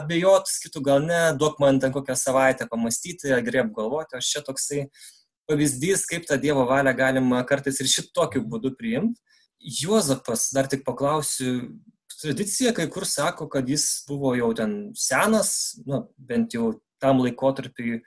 [0.00, 4.82] abejotus, kitų gal ne, duok man ten kokią savaitę pamastyti, gerai apgalvoti, aš čia toksai
[5.48, 9.20] pavyzdys, kaip tą Dievo valią galima kartais ir šitokiu būdu priimti.
[9.64, 11.70] Juozapas, dar tik paklausiu,
[12.20, 18.02] tradicija kai kur sako, kad jis buvo jau ten senas, nu, bent jau tam laikotarpiui.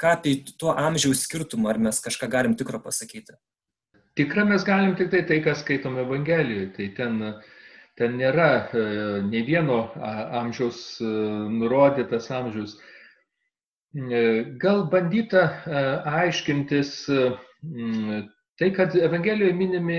[0.00, 3.36] Ką apie tuo amžiaus skirtumą, ar mes kažką galim tikro pasakyti?
[4.18, 6.72] Tikra mes galim tik tai tai, kas skaitome Evangelijoje.
[6.76, 7.20] Tai ten,
[7.96, 8.82] ten nėra e,
[9.28, 9.78] ne vieno
[10.42, 11.12] amžiaus e,
[11.60, 12.76] nurodytas amžius.
[13.94, 17.32] E, gal bandyta e, aiškintis e,
[18.58, 19.98] tai, kad Evangelijoje minimi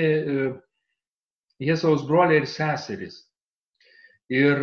[1.61, 3.19] Jėzaus broliai ir seserys.
[4.33, 4.57] Ir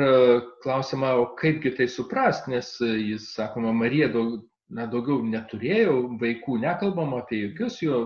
[0.64, 7.14] klausima, o kaipgi tai suprast, nes jis, sakoma, Marija daug, na, daugiau neturėjo vaikų, nekalbam
[7.20, 8.00] apie jokius jo,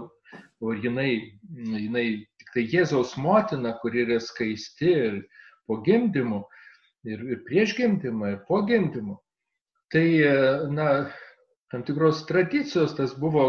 [0.61, 2.07] o jinai, jinai
[2.37, 5.21] tik tai Jėzaus motina, kuri yra skaisti ir
[5.65, 6.45] po gimdymu,
[7.09, 9.17] ir, ir prieš gimdymą, ir po gimdymu.
[9.93, 10.07] Tai,
[10.75, 10.89] na,
[11.71, 13.45] tam tikros tradicijos tas buvo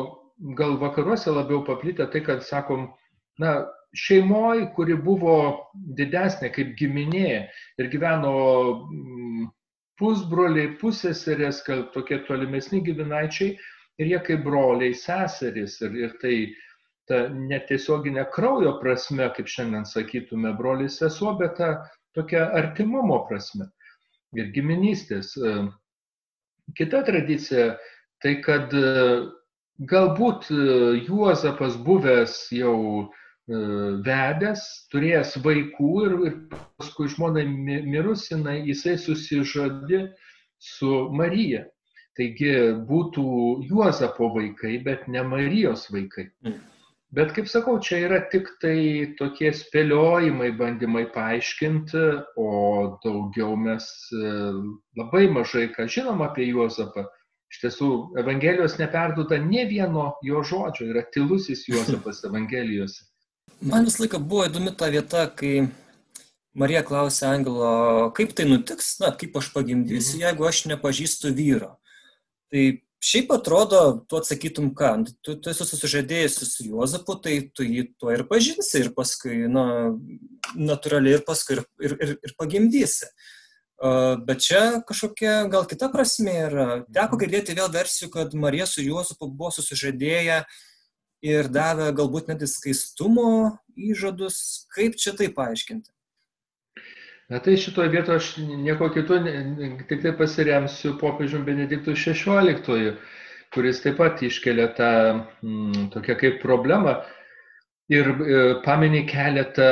[0.58, 2.90] gal vakaruose labiau paplitę, tai kad sakom,
[3.40, 3.64] na,
[3.96, 5.36] šeimoji, kuri buvo
[5.98, 7.30] didesnė kaip giminė
[7.80, 8.34] ir gyveno
[10.00, 13.56] pusbroliai, pusseserės, kad tokie tolimesni giminaičiai
[14.02, 15.80] ir jie kaip broliai, seserys.
[15.86, 16.36] Ir, ir tai
[17.08, 21.72] ta netiesioginė kraujo prasme, kaip šiandien sakytume, broliai sesuo, bet ta
[22.18, 23.70] tokia artimumo prasme
[24.36, 25.36] ir giminystės.
[26.76, 27.76] Kita tradicija
[28.24, 28.74] tai, kad
[29.92, 30.50] galbūt
[31.06, 32.80] Juozapas buvęs jau
[33.46, 33.58] E,
[34.02, 36.38] vedęs, turėjęs vaikų ir, ir
[36.82, 40.00] paskui žmonai mirus, jinai, jisai susižadė
[40.58, 41.62] su Marija.
[42.18, 42.56] Taigi
[42.90, 43.26] būtų
[43.70, 46.32] Juozapo vaikai, bet ne Marijos vaikai.
[46.48, 46.58] Mm.
[47.16, 52.02] Bet kaip sakau, čia yra tik tai tokie spėliojimai, bandymai paaiškinti,
[52.36, 52.50] o
[53.06, 54.32] daugiau mes e,
[55.00, 57.06] labai mažai ką žinom apie Juozapą.
[57.54, 63.06] Iš tiesų, Evangelijos neperduoda ne vieno jo žodžio, yra tylusis Juozapas Evangelijose.
[63.64, 65.70] Man visą laiką buvo įdomi ta vieta, kai
[66.56, 67.70] Marija klausė angelo,
[68.18, 70.26] kaip tai nutiks, na, kaip aš pagimdysiu, mhm.
[70.26, 71.78] jeigu aš nepažįstu vyro.
[72.52, 72.66] Tai
[73.06, 74.92] šiaip atrodo, tu atsakytum ką,
[75.22, 79.66] tu, tu esi susižadėjusi su Juozapu, tai tu jį tuo ir pažinsi ir paskui, na,
[80.58, 83.10] natūraliai ir paskui ir, ir, ir, ir pagimdysi.
[83.76, 86.68] Uh, bet čia kažkokia gal kita prasme yra.
[86.88, 87.22] Teko mhm.
[87.26, 90.40] girdėti vėl versijų, kad Marija su Juozapu buvo susižadėję
[91.26, 94.66] ir davė galbūt net skaistumo įžadus.
[94.74, 95.92] Kaip čia tai paaiškinti?
[97.30, 99.18] Na tai šitoje vietoje aš nieko kitų,
[99.90, 102.92] tik tai pasiremsiu popiežium Benediktų XVI,
[103.56, 107.00] kuris taip pat iškelia tą m, mm, tokią kaip problemą
[107.90, 109.70] ir e, paminė keletą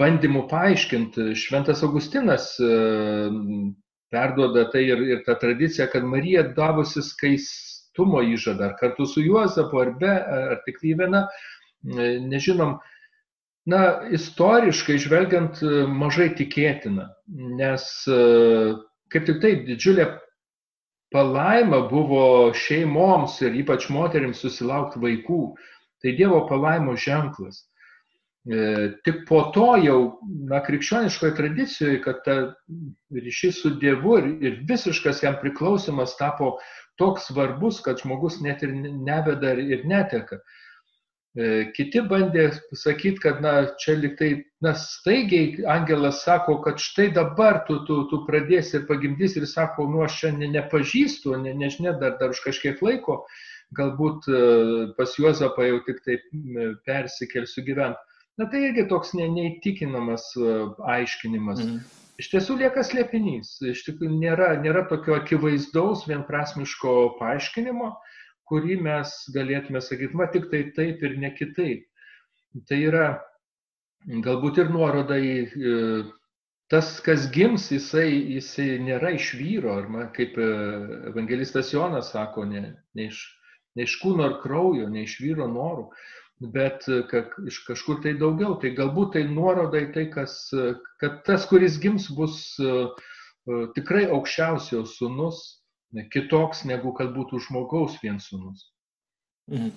[0.00, 1.28] bandymų paaiškinti.
[1.38, 2.72] Šventas Augustinas e,
[4.10, 7.48] perduoda tai ir, ir tą tradiciją, kad Marija davusi skais,
[7.94, 10.10] tumo įžadą, ar kartu su Juozapu, ar be,
[10.52, 11.24] ar tik tai viena,
[11.82, 12.76] nežinom,
[13.68, 13.82] na,
[14.16, 15.60] istoriškai žvelgiant
[15.92, 17.10] mažai tikėtina,
[17.58, 17.84] nes
[19.12, 20.08] kaip tik tai didžiulė
[21.12, 25.42] palaima buvo šeimoms ir ypač moteriams susilaukti vaikų.
[26.02, 27.64] Tai Dievo palaimo ženklas.
[28.48, 29.98] E, tik po to jau,
[30.48, 32.36] na, krikščioniškoje tradicijoje, kad ta
[33.12, 36.54] ryšys su Dievu ir visiškas jam priklausimas tapo
[37.00, 40.38] toks svarbus, kad žmogus net ir neveda ir neteka.
[41.38, 44.30] E, kiti bandė sakyti, kad, na, čia liktai,
[44.64, 49.86] na, staigiai angelas sako, kad štai dabar tu, tu, tu pradėsi ir pagimdys ir sako,
[49.92, 53.20] nu, aš čia nepažįstu, ne, nežinia, dar, dar už kažkiek laiko,
[53.78, 54.42] galbūt e,
[54.98, 56.26] pas Juozapą jau tik taip
[56.88, 58.02] persikelsiu gyventi.
[58.38, 60.58] Na tai irgi toks ne, neįtikinamas e,
[60.96, 61.62] aiškinimas.
[61.62, 61.86] Mhm
[62.18, 63.56] iš tiesų lieka slėpinys.
[63.62, 67.92] Iš tikrųjų nėra, nėra tokio akivaizdaus, vienprasmiško paaiškinimo,
[68.48, 71.84] kurį mes galėtume sakyti, ma tik tai taip ir ne kitaip.
[72.68, 73.08] Tai yra
[74.24, 75.34] galbūt ir nuoroda į
[76.68, 80.48] tas, kas gims, jisai, jisai nėra iš vyro, ar kaip e,
[81.10, 82.62] evangelistas Jonas sako, ne,
[82.94, 83.22] ne, iš,
[83.76, 85.86] ne iš kūno ar kraujo, ne iš vyro norų,
[86.54, 88.58] bet e, kad iš kažkur tai daugiau.
[88.60, 92.74] Tai galbūt tai nuoroda į tai, kas, e, kad tas, kuris gims, bus e,
[93.76, 95.57] tikrai aukščiausio sunus,
[96.12, 98.68] kitoks negu kad būtų žmogaus vien sunus.
[99.50, 99.72] Mhm.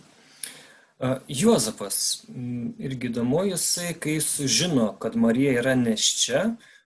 [1.31, 1.95] Juozapas,
[2.77, 6.43] irgi įdomu, jisai, kai sužino, kad Marija yra neščia,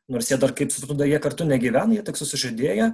[0.07, 2.93] nors jie dar kaip suprantu, jie kartu negyvena, jie tik susižadėję,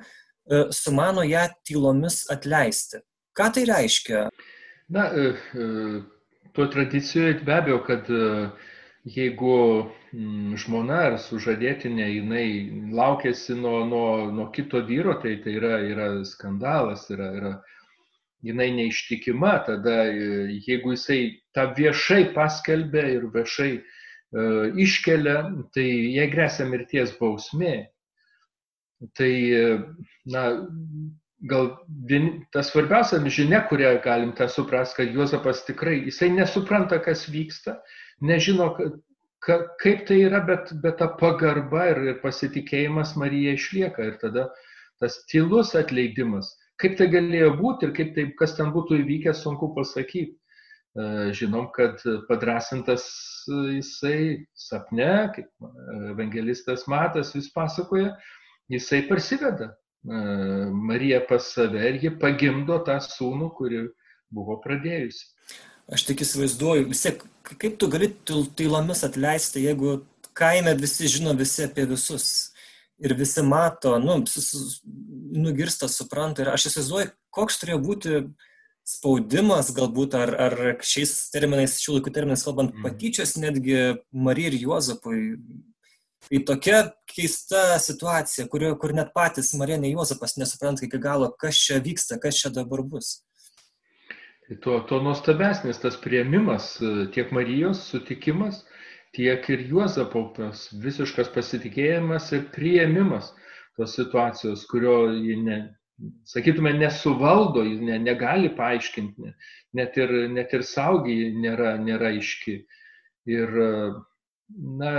[0.73, 3.03] sumano ją tylomis atleisti.
[3.37, 4.23] Ką tai reiškia?
[4.89, 5.05] Na,
[6.57, 8.49] tuo tradicijoje be abejo, kad e,
[9.05, 9.55] jeigu
[10.13, 12.47] mm, žmona ar sužadėtinė jinai
[12.93, 17.53] laukėsi nuo, nuo, nuo kito vyro, tai tai yra, yra skandalas, yra, yra,
[18.45, 21.21] jinai neištikima, tada e, jeigu jisai
[21.55, 23.91] tą viešai paskelbė ir viešai uh,
[24.31, 25.37] iškelia,
[25.73, 27.89] tai jai grėsia mirties bausmė.
[29.17, 29.31] Tai,
[30.29, 30.43] na,
[31.49, 31.71] gal
[32.07, 37.79] vien, ta svarbiausia žinia, kurią galim tą suprasti, kad Juozapas tikrai, jisai nesupranta, kas vyksta,
[38.21, 38.69] nežino,
[39.45, 44.11] ka, kaip tai yra, bet, bet ta pagarba ir, ir pasitikėjimas Marija išlieka.
[44.11, 44.49] Ir tada
[45.01, 49.71] tas tylus atleidimas, kaip tai galėjo būti ir kaip tai, kas ten būtų įvykę, sunku
[49.77, 50.37] pasakyti.
[50.91, 51.03] E,
[51.37, 53.05] žinom, kad padrasintas
[53.47, 55.69] jisai sapne, kaip
[56.11, 58.11] evangelistas Matas vis pasakoja,
[58.71, 59.71] jisai parsiveda
[60.03, 63.83] Mariją pas save ir ji pagimdo tą sūnų, kuri
[64.33, 65.27] buvo pradėjusi.
[65.91, 67.23] Aš tik įsivaizduoju, vis tiek,
[67.59, 68.07] kaip tu gali
[68.55, 69.99] tylomis atleisti, jeigu
[70.37, 72.51] kaime visi žino visi apie visus
[73.01, 74.21] ir visi mato, nu,
[75.35, 76.45] nugirsta, supranta.
[76.45, 78.21] Ir aš įsivaizduoju, koks turėjo būti
[78.87, 82.85] spaudimas galbūt, ar, ar šiais terminais, šių laikų terminais kalbant, mm.
[82.85, 85.19] patyčios netgi Marijai ir Juozapui.
[86.21, 91.59] Tai tokia keista situacija, kur, kur net patys Marija ir Juozapas nesupranta iki galo, kas
[91.59, 93.19] čia vyksta, kas čia dabar bus.
[94.51, 96.73] Tai tuo, tuo nuostabesnis tas prieimimas,
[97.15, 98.57] tiek Marijos sutikimas,
[99.15, 100.25] tiek ir Juozapo
[100.83, 103.29] visiškas pasitikėjimas ir prieimimas
[103.79, 105.61] tos situacijos, kurio ji ne,
[106.27, 109.31] sakytume, nesuvaldo, jis ne, negali paaiškinti,
[109.79, 112.57] net ir, net ir saugiai nėra, nėra iški.
[113.31, 113.55] Ir,
[114.83, 114.93] na,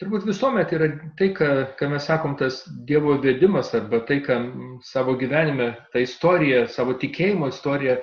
[0.00, 4.38] turbūt visuomet yra tai, ką, ką mes sakom, tas Dievo vedimas arba tai, ką
[4.84, 7.96] savo gyvenime, tą istoriją, savo tikėjimo istoriją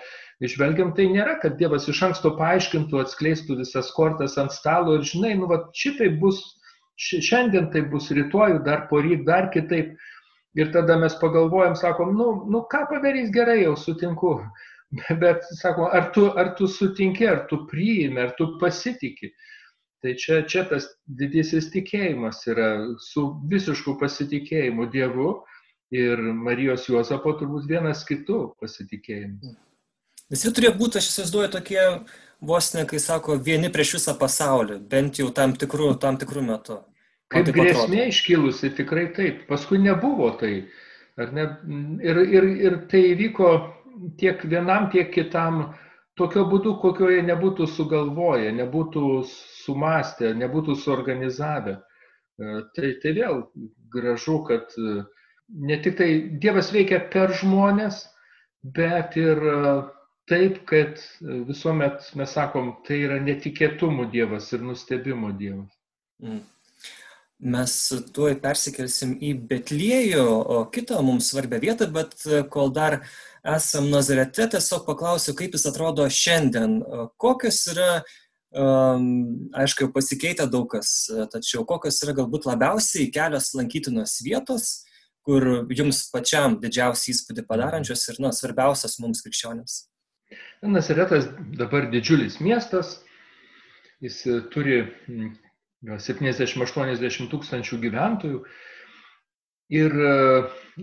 [0.46, 5.36] išvelgiam, tai nėra, kad Dievas iš anksto paaiškintų, atskleistų visas kortas ant stalo ir žinai,
[5.40, 6.42] nu, va, šitai bus,
[7.00, 9.96] šiandien tai bus, rytoj, dar poryt, dar kitaip
[10.56, 14.38] Ir tada mes pagalvojam, sakom, nu, nu ką padarys gerai, jau sutinku.
[15.22, 19.34] Bet, sakom, ar tu, ar tu sutinki, ar tu priimi, ar tu pasitiki.
[20.06, 22.68] Tai čia, čia tas didysis tikėjimas yra
[23.02, 25.32] su visišku pasitikėjimu Dievu
[25.98, 29.56] ir Marijos Juozapo turbūt vienas kitų pasitikėjimas.
[30.30, 31.82] Visi turėjo būti, aš įsivaizduoju, tokie
[32.52, 36.78] vos ne, kai sako, vieni prieš visą pasaulį, bent jau tam tikrų, tam tikrų metų.
[37.34, 39.48] Kaip grėsmė iškilusi, tikrai taip.
[39.50, 40.68] Paskui nebuvo tai.
[41.18, 41.48] Ne?
[42.06, 43.56] Ir, ir, ir tai įvyko
[44.22, 45.64] tiek vienam, tiek kitam
[46.20, 49.10] tokio būdu, kokio jie nebūtų sugalvoję, nebūtų
[49.66, 51.76] sumastę, nebūtų suorganizavę.
[51.80, 53.44] E, tai, tai vėl
[53.94, 55.04] gražu, kad e,
[55.70, 56.10] ne tik tai
[56.42, 58.04] Dievas veikia per žmonės,
[58.78, 59.62] bet ir e,
[60.32, 65.72] taip, kad visuomet mes sakom, tai yra netikėtumų Dievas ir nustebimo Dievas.
[66.24, 66.44] Mm
[67.40, 67.74] mes
[68.16, 72.16] tuoj persikelsim į Betliejų, o kitą mums svarbią vietą, bet
[72.52, 73.02] kol dar
[73.56, 76.80] esam Nazarete, tiesiog paklausiu, kaip jis atrodo šiandien.
[77.22, 78.14] Kokios yra, um,
[78.56, 84.86] aišku, pasikeitė daug kas, e, tačiau kokios yra galbūt labiausiai kelios lankytinos vietos,
[85.26, 89.80] kur jums pačiam didžiausią įspūdį padarančios ir, na, svarbiausias mums krikščionėms.
[90.66, 93.00] Nazaretas dabar didžiulis miestas,
[94.02, 94.22] jis
[94.54, 94.86] turi
[95.84, 98.46] 70-80 tūkstančių gyventojų.
[99.74, 100.16] Ir e,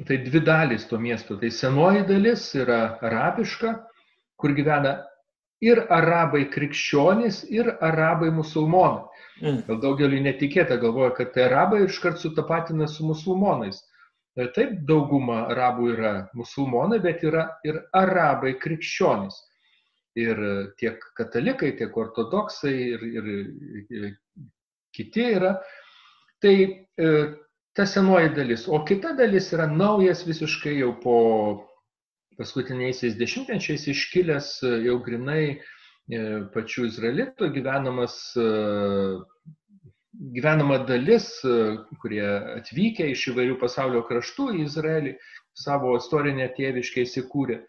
[0.09, 1.37] tai dvi dalys to miesto.
[1.39, 3.77] Tai senoji dalis yra arabiška,
[4.37, 4.97] kur gyvena
[5.63, 9.07] ir arabai krikščionys, ir arabai musulmonai.
[9.43, 9.63] Mm.
[9.69, 13.81] Gal daugeliu netikėta galvoja, kad tai arabai iškart sutapatina su musulmonais.
[14.37, 19.39] E, taip, dauguma arabų yra musulmonai, bet yra ir arabai krikščionys.
[20.19, 20.39] Ir
[20.77, 23.07] tiek katalikai, tiek ortodoksai, ir,
[23.89, 24.11] ir
[24.93, 25.55] kiti yra.
[26.43, 27.13] Tai e,
[27.73, 28.67] ta senoji dalis.
[28.69, 31.19] O kita dalis yra naujas visiškai jau po
[32.39, 35.59] paskutiniaisiais dešimtmečiais iškilęs e, jau grinai e,
[36.55, 38.17] pačių izraelitų gyvenamas,
[40.33, 41.29] gyvenama dalis,
[42.03, 42.25] kurie
[42.59, 45.15] atvykę iš įvairių pasaulio kraštų į Izraelį,
[45.57, 47.63] savo istorinę tėviškę įsikūrė.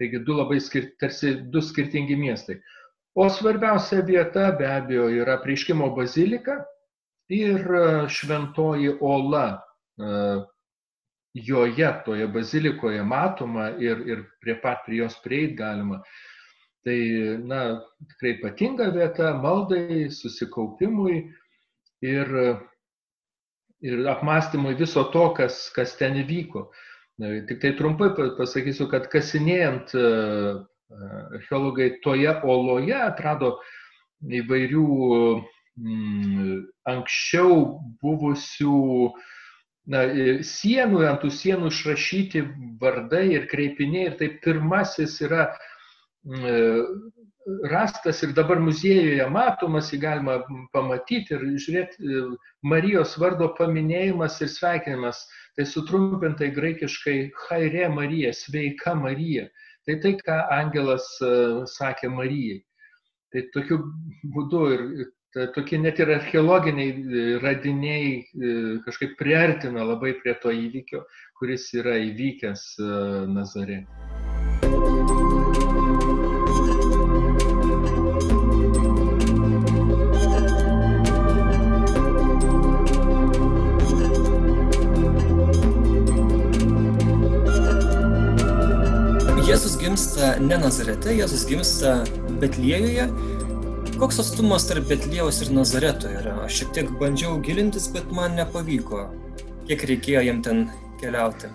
[0.00, 2.58] Taigi du labai skir, tarsi du skirtingi miestai.
[3.14, 6.62] O svarbiausia vieta be abejo yra prieškimo bazilika
[7.32, 9.46] ir e, šventoji ola.
[11.34, 16.02] Joje, toje bazilikoje matoma ir, ir prie pat prie jos prieit galima.
[16.84, 16.98] Tai,
[17.46, 17.62] na,
[18.10, 21.22] tikrai ypatinga vieta maldai, susikaupimui
[22.04, 22.32] ir,
[23.80, 26.66] ir apmąstymui viso to, kas, kas ten įvyko.
[27.48, 30.06] Tik tai trumpai pasakysiu, kad kasinėjant e,
[31.38, 33.54] archeologai toje oloje atrado
[34.26, 34.86] įvairių
[35.78, 36.56] mm,
[36.92, 37.60] anksčiau
[38.02, 38.80] buvusių
[39.90, 40.04] na,
[40.46, 42.44] sienų, ant tų sienų išrašyti
[42.80, 44.10] vardai ir kreipiniai.
[44.10, 45.48] Ir tai pirmasis yra
[46.26, 47.10] mm,
[47.70, 50.38] rastas ir dabar muziejuje matomas, jį galima
[50.74, 52.26] pamatyti ir žiūrėti
[52.62, 55.24] Marijos vardo paminėjimas ir sveikinimas.
[55.56, 57.16] Tai sutrumpintai graikiškai
[57.48, 59.48] Haire Marija, sveika Marija.
[59.84, 61.32] Tai tai, ką angelas e,
[61.66, 62.62] sakė Marijai.
[63.34, 63.80] Tai tokiu
[64.32, 64.84] būdu ir
[65.32, 68.52] tokie net ir archeologiniai e, radiniai e,
[68.84, 71.06] kažkaip priartina labai prie to įvykio,
[71.40, 72.92] kuris yra įvykęs e,
[73.32, 73.82] Nazare.
[89.42, 92.02] Jėzus gimsta ne Nazarete, Jėzus gimsta
[92.40, 93.08] Betlėjoje
[94.02, 96.32] Koks atstumas tarp Betlėjaus ir Nazareto yra?
[96.42, 99.04] Aš šiek tiek bandžiau gilintis, bet man nepavyko.
[99.68, 100.64] Kiek reikėjo jam ten
[100.98, 101.52] keliauti?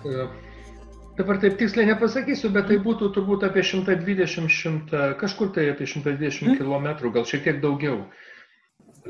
[1.18, 6.56] Dabar taip tiksliai nepasakysiu, bet tai būtų turbūt apie 120, kažkur tai apie 120 mm.
[6.62, 6.88] km,
[7.18, 8.00] gal šiek tiek daugiau.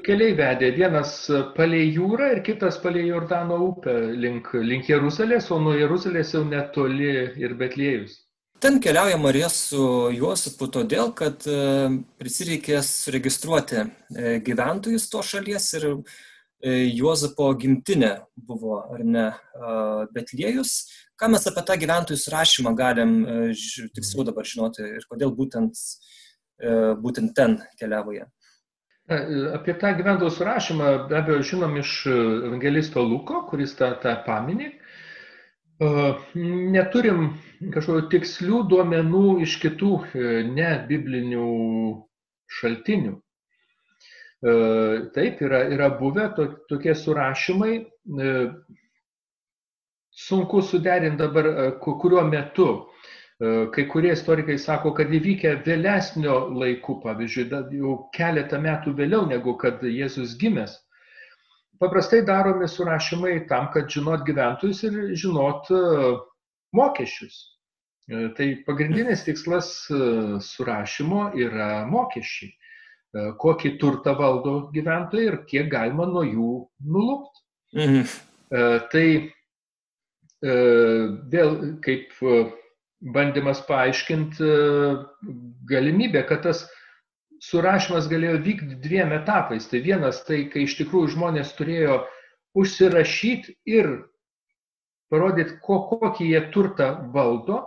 [0.02, 1.14] Keliai vedė vienas
[1.54, 7.14] palei jūrą ir kitas palei Jordano upę link, link Jeruzalės, o nuo Jeruzalės jau netoli
[7.38, 8.18] ir Betlėjus.
[8.60, 9.80] Ten keliauja Marija su
[10.10, 11.58] Juozapu todėl, kad e,
[12.18, 15.92] prisireikės registruoti e, gyventojus to šalies ir e,
[16.98, 19.28] Juozapo gimtinė buvo, ar ne,
[20.14, 20.72] Betliejus.
[21.18, 23.14] Ką mes apie tą gyventojų surašymą galim
[23.94, 25.78] tiksliau dabar žinoti ir kodėl būtent,
[27.02, 28.26] būtent ten keliavo jie?
[29.54, 34.77] Apie tą gyventojų surašymą be abejo žinom iš evangelisto Luko, kuris tą, tą paminė.
[35.78, 37.28] Neturim
[37.74, 41.50] kažkokių tikslių duomenų iš kitų e, ne biblinių
[42.58, 43.14] šaltinių.
[44.38, 47.72] Taip, yra, yra buvę to, tokie surašymai.
[50.14, 51.48] Sunku suderinti dabar,
[51.82, 52.68] kuriuo metu.
[53.74, 57.48] Kai kurie istorikai sako, kad įvykę vėlesnio laiku, pavyzdžiui,
[57.78, 60.78] jau keletą metų vėliau negu kad Jėzus gimęs
[61.80, 65.80] paprastai daromi surašymai tam, kad žinot gyventojus ir žinot e,
[66.76, 67.38] mokesčius.
[68.08, 70.00] E, tai pagrindinis tikslas e,
[70.44, 72.54] surašymo yra mokesčiai.
[73.40, 76.48] Kokį turtą valdo gyventojai ir kiek galima nuo jų
[76.92, 77.40] nulupti.
[77.72, 78.02] Mhm.
[78.92, 79.04] Tai
[81.32, 81.56] vėl
[81.86, 82.12] kaip
[83.16, 84.50] bandymas paaiškinti
[85.72, 86.66] galimybę, kad tas
[87.44, 89.68] surašymas galėjo vykti dviem etapais.
[89.70, 92.02] Tai vienas tai, kai iš tikrųjų žmonės turėjo
[92.58, 93.90] užsirašyti ir
[95.12, 97.66] parodyti, ko, kokį jie turtą valdo.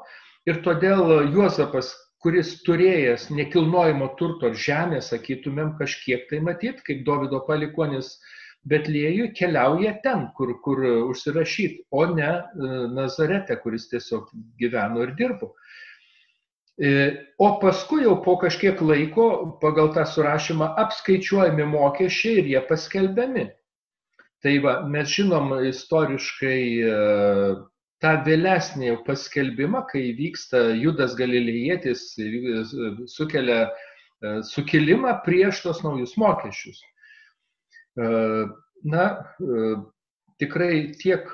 [0.49, 7.41] Ir todėl Juozapas, kuris turėjęs nekilnojimo turto ar žemės, sakytumėm, kažkiek tai matyt, kaip Davido
[7.47, 8.15] palikonis
[8.69, 12.41] Betliejui, keliauja ten, kur, kur užsirašyti, o ne e,
[12.93, 14.27] Nazarete, kuris tiesiog
[14.61, 15.55] gyveno ir dirbo.
[16.81, 19.25] E, o paskui jau po kažkiek laiko
[19.61, 23.43] pagal tą surašymą apskaičiuojami mokesčiai ir jie paskelbiami.
[24.41, 26.95] Tai va, mes žinom istoriškai e,
[28.01, 32.63] tą vėlesnį paskelbimą, kai vyksta Judas Galilėjėtis, e,
[33.05, 33.67] sukelia
[34.45, 36.77] sukilimą prieš tos naujus mokesčius.
[37.97, 39.05] Na,
[40.37, 41.25] tikrai tiek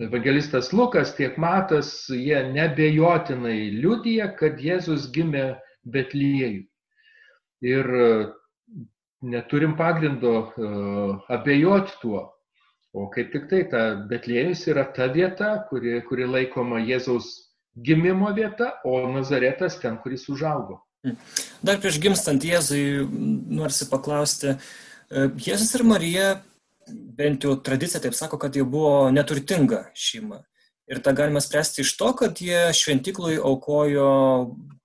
[0.00, 6.66] evangelistas Lukas, tiek Matas, jie nebejotinai liudija, kad Jėzus gimė Betlyjei.
[7.62, 8.06] Ir e,
[9.22, 12.24] neturim pagrindo uh, abejoti tuo.
[12.92, 17.28] O kaip tik tai, ta Betliejus yra ta vieta, kuri, kuri laikoma Jėzaus
[17.78, 20.80] gimimo vieta, o Nazaretas ten, kuris užaugo.
[21.06, 21.14] Mm.
[21.62, 23.06] Dar prieš gimstant Jėzui,
[23.54, 24.56] norisi paklausti,
[25.08, 26.26] e, Jėzus ir Marija
[26.88, 30.42] bent jau tradicija taip sako, kad jie buvo neturtinga šeima.
[30.90, 34.08] Ir tą galima spręsti iš to, kad jie šventiklui aukojo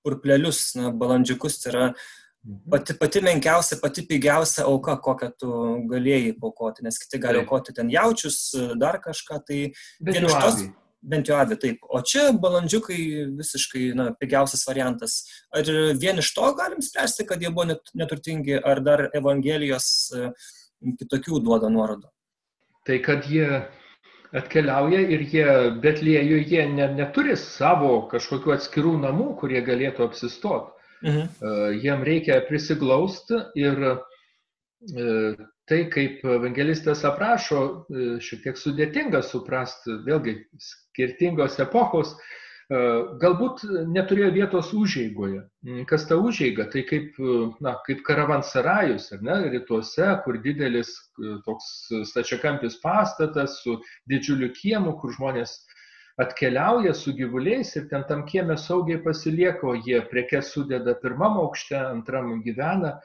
[0.05, 2.59] purplelius, na, balandžiukus, tai yra mhm.
[2.71, 5.53] pati, pati menkiausia, pati pigiausia auka, kokią tu
[5.91, 8.41] galėjai paukoti, nes kiti gali aukoti ten jaučius,
[8.79, 9.63] dar kažką, tai
[9.99, 10.69] bent jau avį.
[11.07, 11.83] Bent jau avį, taip.
[11.93, 13.01] O čia balandžiukai
[13.37, 15.19] visiškai na, pigiausias variantas.
[15.55, 15.67] Ar
[16.01, 20.49] vien iš to galim spręsti, kad jie buvo neturtingi, ar dar Evangelijos uh,
[20.99, 22.09] kitokių duoda nuorodų.
[22.87, 23.47] Tai kad jie
[24.35, 25.47] atkeliauja ir jie
[25.83, 30.73] Betliejų, jie ne, neturi savo kažkokių atskirų namų, kurie galėtų apsistoti.
[31.05, 31.27] Mhm.
[31.45, 39.99] Uh, jiem reikia prisiglausti ir uh, tai, kaip evangelistas aprašo, uh, šiek tiek sudėtinga suprasti,
[40.07, 45.45] vėlgi skirtingos epochos, E, galbūt neturėjo vietos užeigoje.
[45.63, 46.65] Mm, kas ta užeiga?
[46.71, 53.61] Tai kaip, e, na, kaip karavansarajus, ar ne, rytuose, kur didelis e, toks stačiakampis pastatas
[53.63, 53.77] su
[54.11, 55.55] didžiuliu kiemu, kur žmonės
[56.19, 61.77] atkeliauja su gyvuliais ir ten tam kieme saugiai pasilieka, o jie prekes sudeda pirmam aukšte,
[61.77, 62.97] antram gyvena.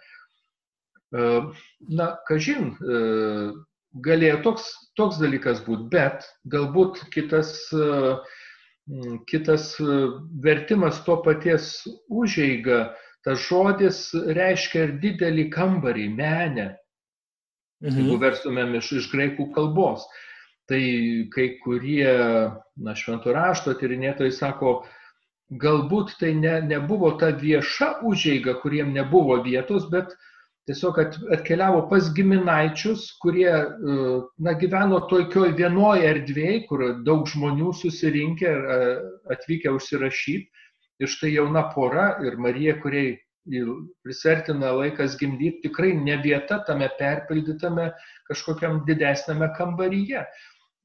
[1.13, 2.71] Na, kažin,
[3.93, 8.25] galėjo toks, toks dalykas būti, bet galbūt kitas uh,
[9.27, 9.85] kitas e,
[10.43, 16.73] vertimas to paties užeiga, tas žodis reiškia ir didelį kambarį, menę.
[17.83, 17.99] Mhm.
[17.99, 20.07] Jeigu verstumėm iš, iš graikų kalbos.
[20.71, 20.83] Tai
[21.35, 22.11] kai kurie,
[22.79, 24.75] na, šventų rašto tyrinėtojai sako,
[25.51, 30.32] galbūt tai ne, nebuvo ta vieša užeiga, kuriem nebuvo vietos, bet uh,
[30.69, 30.99] tiesiog
[31.35, 33.97] atkeliavo pas giminaičius, kurie e,
[34.47, 38.79] na, gyveno tokioj vienoje erdvėje, kur daug žmonių susirinkę ir e,
[39.35, 40.49] atvykę užsirašyti.
[41.03, 43.17] Ir štai jauna pora ir Marija, kuriai
[44.07, 47.89] prisertina laikas gimdyti, tikrai ne vieta tame perpildytame
[48.29, 50.23] kažkokiam didesnėme kambaryje.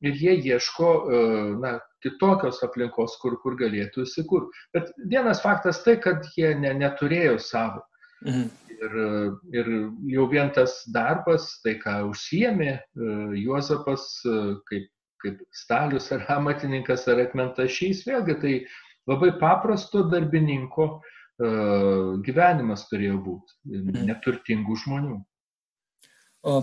[0.06, 1.20] Ir jie ieško e,
[1.62, 4.66] na, kitokios aplinkos, kur, kur galėtų įsikurti.
[4.74, 7.86] Bet vienas faktas tai, kad jie ne, neturėjo savo.
[8.26, 8.67] Mhm.
[8.78, 8.96] Ir,
[9.58, 9.70] ir
[10.14, 12.82] jau vien tas darbas, tai ką užsiemė e,
[13.42, 14.36] Juozapas e,
[14.70, 14.90] kaip,
[15.24, 18.56] kaip stalius ar amatininkas ar akmentašys, vėlgi tai
[19.10, 20.98] labai paprasto darbininko
[22.26, 24.08] gyvenimas turėjo būti, mhm.
[24.08, 25.20] neturtingų žmonių.
[26.50, 26.56] O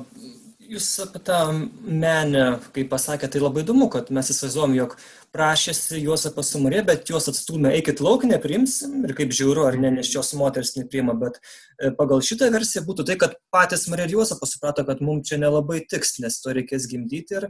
[0.64, 1.38] Jūs apie tą
[1.84, 4.94] menę, kaip pasakėte, tai labai įdomu, kad mes įsivaizduom, jog
[5.34, 9.90] prašėsi Juozapas su Marija, bet juos atstumė, eikit lauk, nepriimsim ir kaip žiūriu, ar ne,
[9.98, 14.14] nes šios moteris nepriima, bet e, pagal šitą versiją būtų tai, kad patys Marija ir
[14.16, 17.48] Juozapas suprato, kad mums čia nelabai tiks, nes to reikės gimdyti ir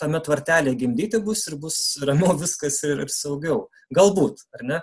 [0.00, 3.68] tame tvartelėje gimdyti bus ir bus ramiau viskas ir, ir saugiau.
[3.94, 4.82] Galbūt, ar ne?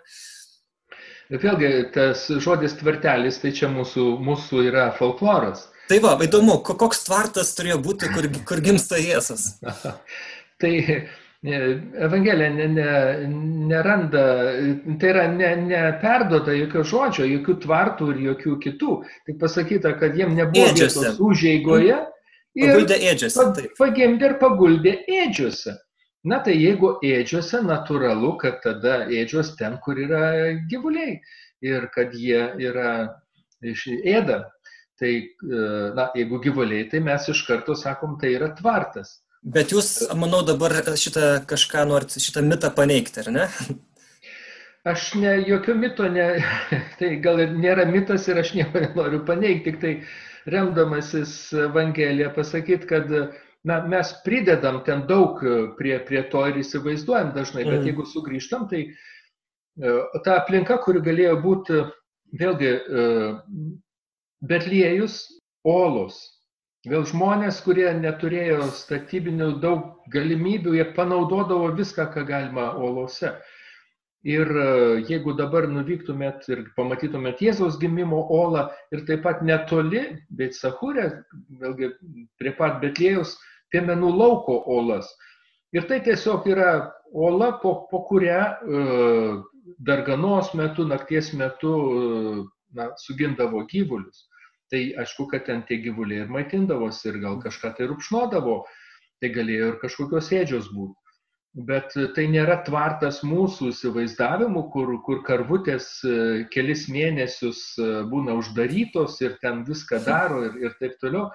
[1.34, 7.04] Bet vėlgi, tas žodis tvartelis, tai čia mūsų, mūsų yra folkloras Tai va, įdomu, koks
[7.08, 9.58] tvartas turėjo būti, kur, kur gimsta Jėzus.
[10.62, 11.00] tai e,
[11.44, 12.88] Evangelija ne, ne,
[13.68, 14.24] neranda,
[15.02, 18.98] tai yra neperduota ne jokio žodžio, jokių tvartų ir jokių kitų.
[19.28, 21.02] Tik pasakyta, kad jiem nebuvo ėdžiose.
[21.04, 22.00] vietos užeigoje.
[22.54, 23.48] Paguldė ėdžiose.
[23.80, 25.76] Pagimdė ir paguldė ėdžiose.
[26.24, 31.18] Na tai jeigu ėdžiose, natūralu, kad tada ėdžios ten, kur yra gyvuliai
[31.64, 32.94] ir kad jie yra
[33.60, 34.46] iš ėda.
[35.04, 35.64] Tai, e,
[35.98, 39.18] na, jeigu gyvuliai, tai mes iš karto sakom, tai yra tvartas.
[39.44, 43.48] Bet jūs, manau, dabar šitą kažką norit, šitą mitą paneigti, ar ne?
[44.88, 46.28] Aš ne, jokio mito, ne,
[47.00, 49.94] tai gal ir nėra mitas ir aš nieko nenoriu paneigti, tik tai
[50.56, 51.36] remdamasis
[51.68, 53.12] Evangeliją pasakyti, kad
[53.68, 55.44] na, mes pridedam ten daug
[55.78, 57.90] prie, prie to ir įsivaizduojam dažnai, bet mm.
[57.92, 61.84] jeigu sugrįžtam, tai e, ta aplinka, kuri galėjo būti
[62.40, 63.08] vėlgi e,
[64.44, 65.22] Betliejus
[65.64, 66.20] Olos.
[66.84, 73.32] Vėl žmonės, kurie neturėjo statybinių daug galimybių, jie panaudodavo viską, ką galima Olose.
[74.28, 74.66] Ir e,
[75.08, 81.08] jeigu dabar nuvyktumėt ir pamatytumėt Jėzaus gimimo olą ir taip pat netoli, bet Sahūrė,
[81.64, 81.94] vėlgi
[82.40, 83.38] prie pat Betlėjus,
[83.72, 85.08] piemenų lauko olas.
[85.76, 86.70] Ir tai tiesiog yra
[87.16, 88.84] ola, po, po kurią e,
[89.80, 94.26] darganos metu, nakties metu e, na, sugindavo gyvulius
[94.74, 98.64] tai aišku, kad ten tie gyvuliai ir maitindavosi ir gal kažką tai rupšnodavo,
[99.22, 100.98] tai galėjo ir kažkokios ėdžios būti.
[101.54, 106.16] Bet tai nėra tvartas mūsų įsivaizdavimų, kur, kur karvutės e,
[106.50, 111.28] kelis mėnesius e, būna uždarytos ir ten viską daro ir, ir taip toliau.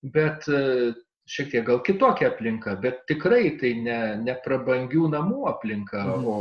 [0.00, 0.94] Bet e,
[1.28, 6.24] šiek tiek gal kitokia aplinka, bet tikrai tai ne, ne prabangių namų aplinka, mhm.
[6.24, 6.38] o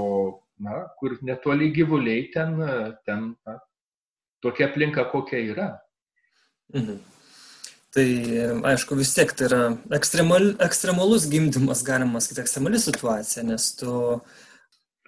[0.63, 2.55] na, kur netoli gyvuliai ten,
[3.03, 3.59] ten na,
[4.39, 5.69] tokia aplinka kokia yra.
[6.75, 6.99] Mhm.
[7.89, 8.05] Tai
[8.69, 9.61] aišku, vis tiek tai yra
[9.97, 13.93] ekstremal, ekstremalus gimdymas, galima sakyti, ekstremali situacija, nes tu,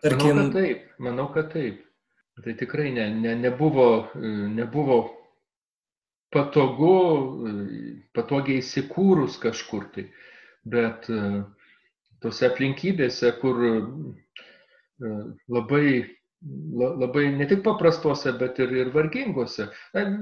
[0.01, 0.33] tarkim...
[0.33, 1.83] Manau, kad taip, manau, kad taip.
[2.41, 3.85] Tai tikrai ne, ne, nebuvo,
[4.55, 4.97] nebuvo
[6.33, 6.95] patogu,
[8.17, 10.07] patogiai įsikūrus kažkur tai,
[10.65, 11.05] bet
[12.23, 13.61] tose aplinkybėse, kur
[15.51, 15.85] labai
[16.41, 19.67] labai ne tik paprastuose, bet ir, ir varginguose.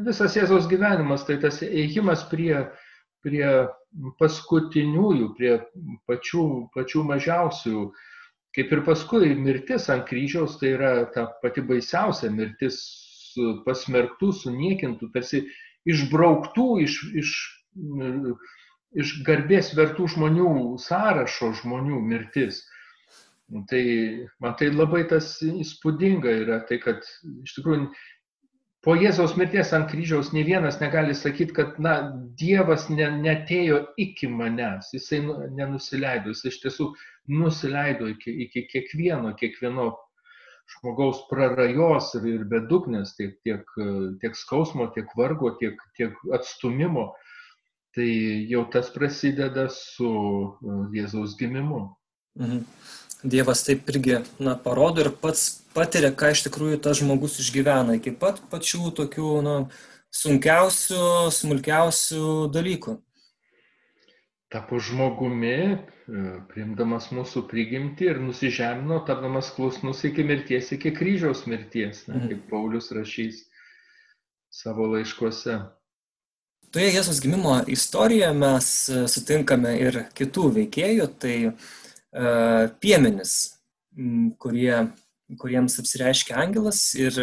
[0.05, 2.65] Visas Jėzaus gyvenimas tai tas ėjimas prie,
[3.23, 3.47] prie
[4.19, 5.53] paskutiniųjų, prie
[6.09, 6.45] pačių,
[6.75, 7.89] pačių mažiausių.
[8.57, 12.81] Kaip ir paskui mirtis ant kryžiaus, tai yra ta pati baisiausia mirtis
[13.65, 15.43] pasmerktų, suniekintų, tarsi
[15.87, 17.35] išbrauktų iš, iš,
[19.03, 20.51] iš garbės vertų žmonių
[20.81, 22.65] sąrašo žmonių mirtis.
[23.49, 23.83] Tai
[24.43, 27.05] man tai labai tas įspūdinga yra, tai kad
[27.41, 27.87] iš tikrųjų
[28.85, 31.95] po Jėzaus mirties ant kryžiaus ne vienas negali sakyti, kad na,
[32.39, 36.91] Dievas ne, netėjo iki manęs, jisai nu, nenusileido, jisai iš tiesų
[37.39, 39.89] nusileido iki, iki kiekvieno, kiekvieno
[40.75, 43.65] žmogaus prarajos ir, ir bedugnės, tiek, tiek,
[44.21, 47.09] tiek skausmo, tiek vargo, tiek, tiek atstumimo.
[47.97, 48.05] Tai
[48.45, 50.09] jau tas prasideda su
[50.93, 51.87] Jėzaus gimimu.
[52.37, 52.61] Mhm.
[53.23, 58.13] Dievas taip irgi na, parodo ir pats patiria, ką iš tikrųjų tas žmogus išgyvena iki
[58.15, 59.55] pat pačių tokių na,
[60.15, 61.01] sunkiausių,
[61.35, 62.95] smulkiausių dalykų.
[64.49, 72.05] Tapo žmogumi, e, priimdamas mūsų prigimtį ir nusižemino, tapdamas klusnus iki mirties, iki kryžiaus mirties,
[72.07, 72.31] ne, mhm.
[72.31, 73.43] kaip Paulius rašys
[74.49, 75.59] savo laiškuose.
[76.71, 78.71] Toje Jėzus gimimo istorijoje mes
[79.11, 81.88] sutinkame ir kitų veikėjų, tai uh, E,
[82.81, 83.35] piemenis,
[84.41, 84.89] kurie
[85.37, 87.17] kuriems apsireiškia angelas ir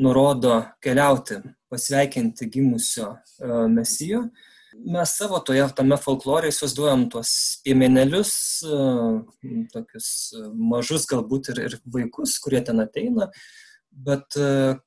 [0.00, 1.40] nurodo keliauti,
[1.72, 3.14] pasveikinti gimusio
[3.70, 4.26] mesijo.
[4.86, 7.30] Mes savo toje tame folklore įsivaizduojam tuos
[7.64, 8.34] piemenelius,
[9.72, 10.10] tokius
[10.54, 13.30] mažus galbūt ir, ir vaikus, kurie ten ateina.
[13.90, 14.36] Bet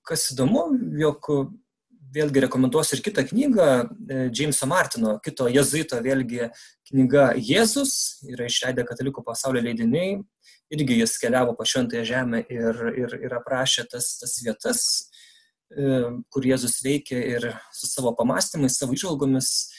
[0.07, 1.27] kas įdomu, jog
[2.13, 3.67] vėlgi rekomenduosiu ir kitą knygą,
[4.35, 6.49] Jameso Martino, kito jezuito vėlgi
[6.89, 7.93] knyga Jėzus,
[8.29, 10.19] yra išleidę katalikų pasaulio leidiniai,
[10.73, 14.83] irgi jis keliavo po šventąją žemę ir, ir, ir aprašė tas, tas vietas,
[15.73, 19.72] kur Jėzus veikia ir su savo pamastymais, savo išvalgomis.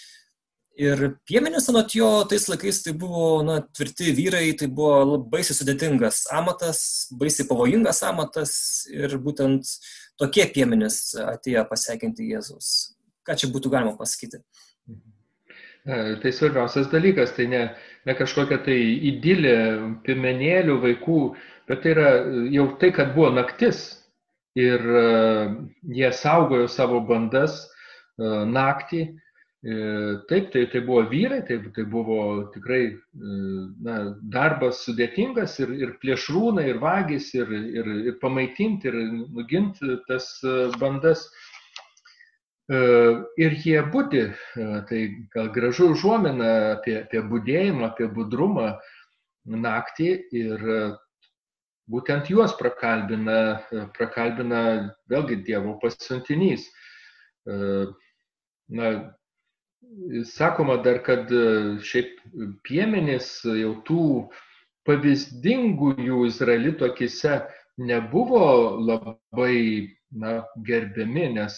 [0.74, 6.24] Ir piemenės anot jo tais laikais tai buvo na, tvirti vyrai, tai buvo labai sudėtingas
[6.34, 6.80] amatas,
[7.14, 8.54] baisiai pavojingas amatas
[8.90, 9.70] ir būtent
[10.18, 12.72] tokie piemenės atėjo pasveikinti Jėzus.
[13.22, 14.42] Ką čia būtų galima pasakyti?
[15.86, 17.64] Tai svarbiausias dalykas, tai ne,
[18.08, 18.78] ne kažkokia tai
[19.12, 19.56] idilė
[20.02, 21.20] piemenėlių vaikų,
[21.70, 22.12] bet tai yra
[22.50, 23.92] jau tai, kad buvo naktis
[24.58, 24.82] ir
[25.86, 27.68] jie saugojo savo bandas
[28.18, 29.23] naktį E,
[29.64, 32.98] taip, tai, tai buvo vyrai, tai, tai buvo tikrai e,
[33.80, 38.98] na, darbas sudėtingas ir, ir plėšrūnai, ir vagys, ir, ir, ir pamaitinti, ir
[39.32, 41.28] nuginti tas e, bandas.
[42.64, 44.22] Ir jie būdi,
[44.88, 45.00] tai
[45.34, 46.46] gal gražu užuomina
[46.78, 48.70] apie, apie būdėjimą, apie budrumą
[49.44, 50.64] naktį ir
[51.92, 53.60] būtent juos prakalbina,
[53.98, 54.62] prakalbina
[55.12, 56.64] vėlgi Dievo pasiuntinys.
[57.44, 58.88] Na,
[60.24, 62.18] sakoma dar, kad e, šiaip
[62.66, 64.06] piemenys jau tų
[64.88, 67.40] pavyzdingųjų izraelito akise
[67.80, 68.44] nebuvo
[68.84, 71.56] labai na, gerbiami, nes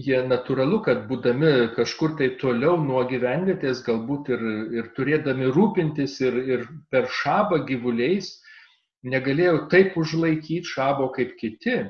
[0.00, 4.46] jie natūralu, kad būdami kažkur tai toliau nuo gyvenvietės, galbūt ir,
[4.78, 8.38] ir turėdami rūpintis ir, ir per šabą gyvuliais,
[9.04, 11.82] negalėjo taip užlaikyti šabo kaip kiti.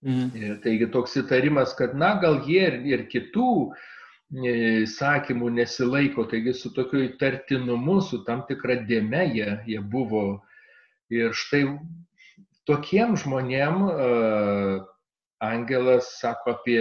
[0.00, 0.60] Mhm.
[0.64, 3.88] Taigi toks įtarimas, kad na gal jie ir, ir kitų uh,
[4.30, 10.42] įsakymų nesilaiko, taigi su tokiu įtartinumu, su tam tikra dėme jie, jie buvo.
[11.10, 11.64] Ir štai
[12.70, 13.82] tokiem žmonėm
[15.42, 16.78] angelas sako apie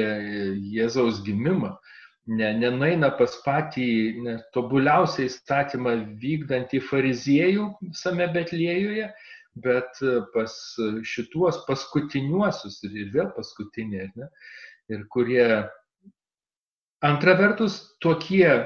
[0.76, 1.78] Jėzaus gimimą.
[2.30, 3.88] Ne, nenaina pas patį
[4.22, 9.08] ne, tobuliausią įstatymą vykdantį fariziejų visame Betlėjuje,
[9.64, 9.97] bet
[10.36, 10.54] pas
[11.10, 14.30] šituos paskutiniuosius ir, vėl paskutiniai, ne,
[14.93, 15.47] ir kurie
[17.00, 18.66] Antra vertus, tokie e,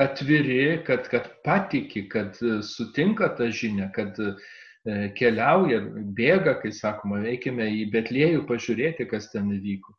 [0.00, 4.30] atviri, kad, kad patiki, kad e, sutinka tą žinią, kad e,
[5.18, 5.82] keliauja,
[6.16, 9.92] bėga, kai sakoma, veikime į Betlėjų pažiūrėti, kas ten įvyko.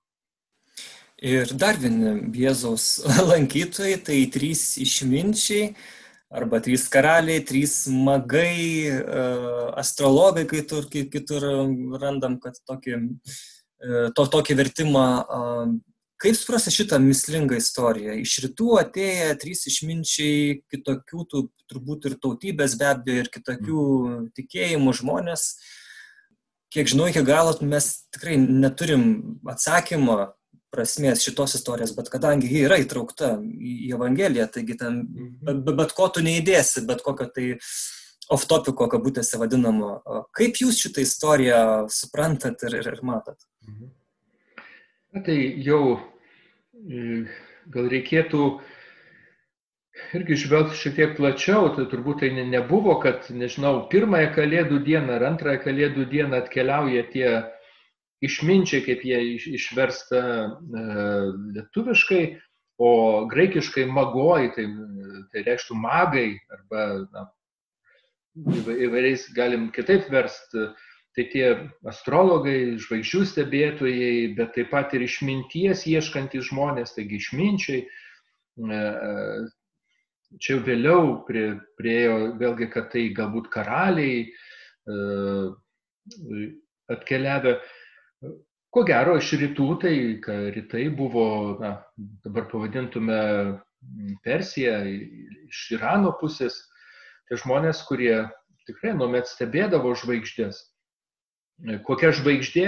[1.21, 5.75] Ir dar vieni Jėzaus lankytojai, tai trys išminčiai,
[6.33, 8.89] arba trys karaliai, trys magai,
[9.77, 11.51] astrologai, kitur, kitur
[12.01, 12.97] randam, kad tokį,
[14.17, 15.05] to, tokį vertimą
[16.21, 18.13] Kaip suprasti šitą mislingą istoriją?
[18.23, 21.41] Iš rytų atėję trys išminčiai, kitokių tų,
[21.71, 24.21] turbūt ir tautybės be abejo, ir kitokių mm.
[24.37, 25.49] tikėjimų žmonės.
[26.71, 29.03] Kiek žinau, iki galo mes tikrai neturim
[29.51, 30.17] atsakymo
[30.75, 35.77] prasmės šitos istorijos, bet kadangi ji yra įtraukta į Evangeliją, taigi ten bet, mhm.
[35.79, 37.51] bet ko tu neįdėsi, bet kokio tai
[38.35, 39.99] off-topiko kabutėse vadinamo.
[40.35, 41.61] Kaip jūs šitą istoriją
[41.93, 43.37] suprantat ir, ir, ir matot?
[43.67, 43.93] Mhm.
[45.15, 45.95] Na tai jau
[46.75, 47.23] e,
[47.71, 48.47] gal reikėtų
[50.19, 55.23] irgi žvelgti šiek tiek plačiau, tai turbūt tai nebuvo, kad, nežinau, pirmąją kalėdų dieną ar
[55.29, 57.29] antrąją kalėdų dieną atkeliauja tie
[58.27, 59.21] išminčiai, kaip jie
[59.55, 60.83] išversta e,
[61.61, 62.23] lietuviškai,
[62.83, 62.91] o
[63.31, 64.67] graikiškai magoj, tai,
[65.31, 67.29] tai reikštų magai, arba na,
[68.89, 70.67] įvairiais galim kitaip versti
[71.15, 71.45] tai tie
[71.87, 77.85] astrologai, žvaigždžių stebėtojai, bet taip pat ir išminties ieškantys žmonės, taigi išminčiai.
[77.85, 81.45] E, e, čia vėliau prie,
[81.79, 84.99] priejo vėlgi, kad tai galbūt karaliai e,
[86.91, 87.57] atkeliavę.
[88.75, 89.95] Ko gero, iš rytų, tai
[90.51, 91.27] rytai buvo,
[91.63, 91.77] na,
[92.27, 93.19] dabar pavadintume
[94.25, 96.57] Persija, iš Irano pusės,
[97.29, 98.25] tai žmonės, kurie
[98.67, 100.65] tikrai nuomet stebėdavo žvaigždės.
[101.87, 102.65] Kokia žvaigždė,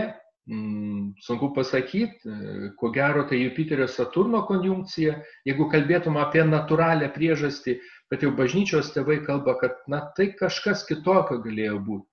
[0.48, 2.36] mm, sunku pasakyti,
[2.80, 7.80] ko gero tai Jupiterio Saturno konjunkcija, jeigu kalbėtum apie natūralią priežastį,
[8.12, 12.08] bet jau bažnyčios tėvai kalba, kad na, tai kažkas kitokio galėjo būti.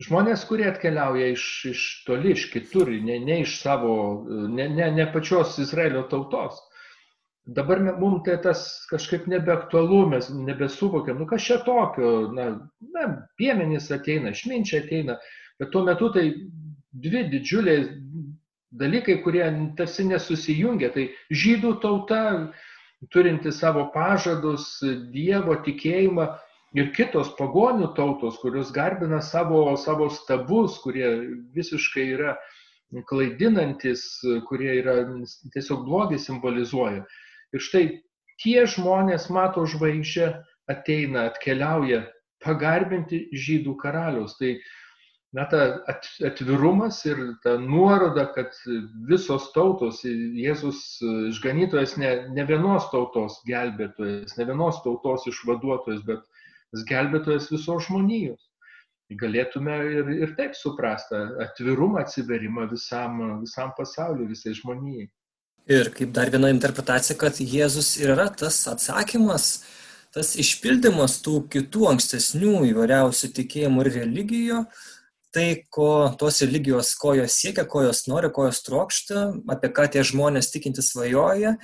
[0.00, 3.92] Žmonės, kurie atkeliauja iš, iš toli, iš kitur, ne, ne iš savo,
[4.48, 6.56] ne, ne, ne pačios Izraelio tautos.
[7.44, 12.46] Dabar mums tai tas kažkaip nebeaktualu, mes nebesuvokiam, nu kas čia tokio, na,
[12.94, 13.04] na
[13.40, 15.18] piemenys ateina, šminčiai ateina,
[15.60, 16.26] Bet tuo metu tai
[16.92, 17.88] dvi didžiuliai
[18.80, 19.44] dalykai, kurie
[19.76, 20.92] tarsi nesusijungia.
[20.94, 22.22] Tai žydų tauta,
[23.12, 24.78] turinti savo pažadus,
[25.12, 26.28] Dievo tikėjimą
[26.78, 31.08] ir kitos pagonių tautos, kurios garbina savo, savo stabus, kurie
[31.56, 32.36] visiškai yra
[33.10, 34.04] klaidinantis,
[34.48, 35.02] kurie yra
[35.54, 37.04] tiesiog blogį simbolizuoja.
[37.54, 37.84] Ir štai
[38.42, 40.30] tie žmonės mato žvaigždžią,
[40.70, 42.04] ateina, atkeliauja
[42.44, 44.36] pagarbinti žydų karaliaus.
[44.38, 44.54] Tai
[45.32, 45.60] na, ta
[46.26, 48.56] atvirumas ir ta nuoroda, kad
[49.08, 50.82] visos tautos, Jėzus
[51.30, 58.42] išganytojas ne, ne vienos tautos gelbėtojas, ne vienos tautos išvaduotojas, bet gelbėtojas visos žmonijos.
[59.20, 65.08] Galėtume ir, ir taip suprasti atvirumą, atsiverimą visam, visam pasauliu, visai žmonijai.
[65.70, 69.48] Ir kaip dar viena interpretacija, kad Jėzus yra tas atsakymas,
[70.14, 74.62] tas išpildymas tų kitų ankstesnių įvairiausių tikėjimų ir religijų,
[75.34, 79.86] tai, ko tos religijos, ko jos siekia, ko jos nori, ko jos trokšta, apie ką
[79.94, 81.56] tie žmonės tikinti svajoja,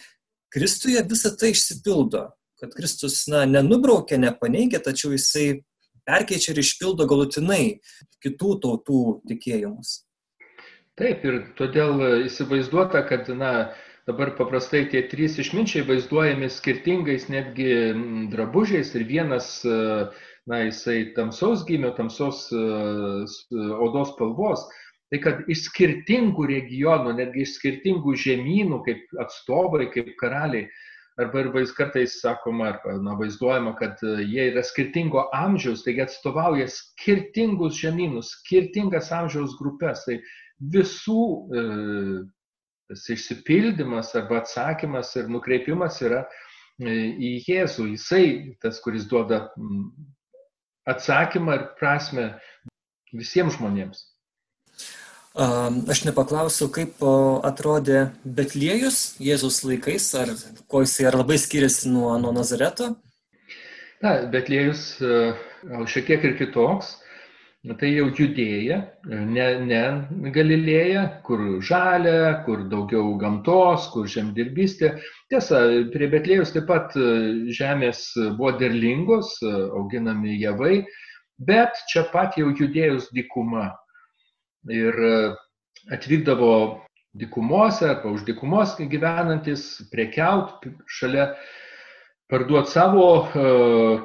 [0.57, 2.31] Kristuje visa tai išsipildo.
[2.57, 5.65] Kad Kristus, na, nenubraukia, nepaneigia, tačiau jisai
[6.09, 7.81] perkeičia ir išpildo galutinai
[8.25, 9.99] kitų tautų tikėjimus.
[10.97, 13.75] Taip, ir todėl įsivaizduota, kad, na,
[14.09, 17.69] dabar paprastai tie trys išminčiai vaizduojami skirtingais netgi
[18.33, 19.51] drabužiais ir vienas,
[20.47, 24.67] na, jisai tamsaus gimio, tamsos odos spalvos.
[25.11, 30.67] Tai kad iš skirtingų regionų, netgi iš skirtingų žemynų, kaip atstovai, kaip karaliai,
[31.21, 36.67] arba ir vaiz kartais sakoma, arba na, vaizduojama, kad jie yra skirtingo amžiaus, taigi atstovauja
[36.73, 40.03] skirtingus žemynus, skirtingas amžiaus grupės.
[40.09, 40.19] Tai
[40.75, 41.23] visų
[41.55, 41.65] e,
[42.91, 47.89] tas išsipildymas arba atsakymas ir nukreipimas yra e, į Jėzų.
[47.95, 48.27] Jisai
[48.63, 49.47] tas, kuris duoda
[50.87, 52.27] atsakymą ir prasme
[53.15, 54.05] visiems žmonėms.
[55.37, 57.03] Aš nepaklausiau, kaip
[57.45, 60.33] atrodė Betliejus Jėzus laikais, ar
[60.71, 62.95] ko jisai ar labai skiriasi nuo, nuo Nazareto?
[64.01, 64.95] Na, Betliejus
[65.93, 66.95] šiek tiek ir kitoks
[67.75, 68.79] tai jau judėja,
[69.11, 74.93] ne, ne Galilėja, kur žalia, kur daugiau gamtos, kur žemdirbystė.
[75.33, 75.63] Tiesa,
[75.95, 77.09] prie Betlėjus taip pat e,
[77.57, 78.05] žemės
[78.39, 79.51] buvo derlingos, e,
[79.81, 80.85] auginami javai,
[81.43, 83.73] bet čia pat jau judėjus dykuma.
[84.71, 85.19] Ir e,
[85.97, 86.53] atvykdavo
[87.19, 91.31] dykumose arba už dykumos gyvenantis prekiaut šalia
[92.31, 93.07] parduoti savo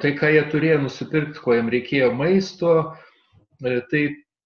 [0.00, 3.10] tai, ką jie turėjo nusipirkti, ko jiems reikėjo maisto, E,
[3.62, 4.02] tai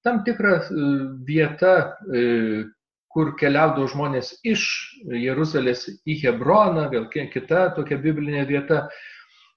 [0.06, 0.86] tam tikra e,
[1.26, 2.64] vieta, e,
[3.10, 4.62] kur keliaudavo žmonės iš
[5.08, 8.84] Jeruzalės į Hebroną, vėl kita tokia biblinė vieta,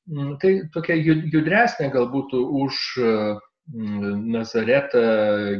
[0.09, 2.79] mm, tai tokia judresnė galbūt už
[3.69, 5.01] Nazaretą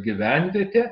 [0.02, 0.88] gyvenvietė,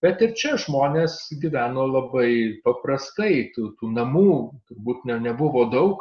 [0.00, 4.30] bet ir čia žmonės gyveno labai paprastai, tų, tų namų
[4.70, 6.00] turbūt ne, nebuvo daug.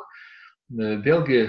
[0.71, 1.41] Vėlgi,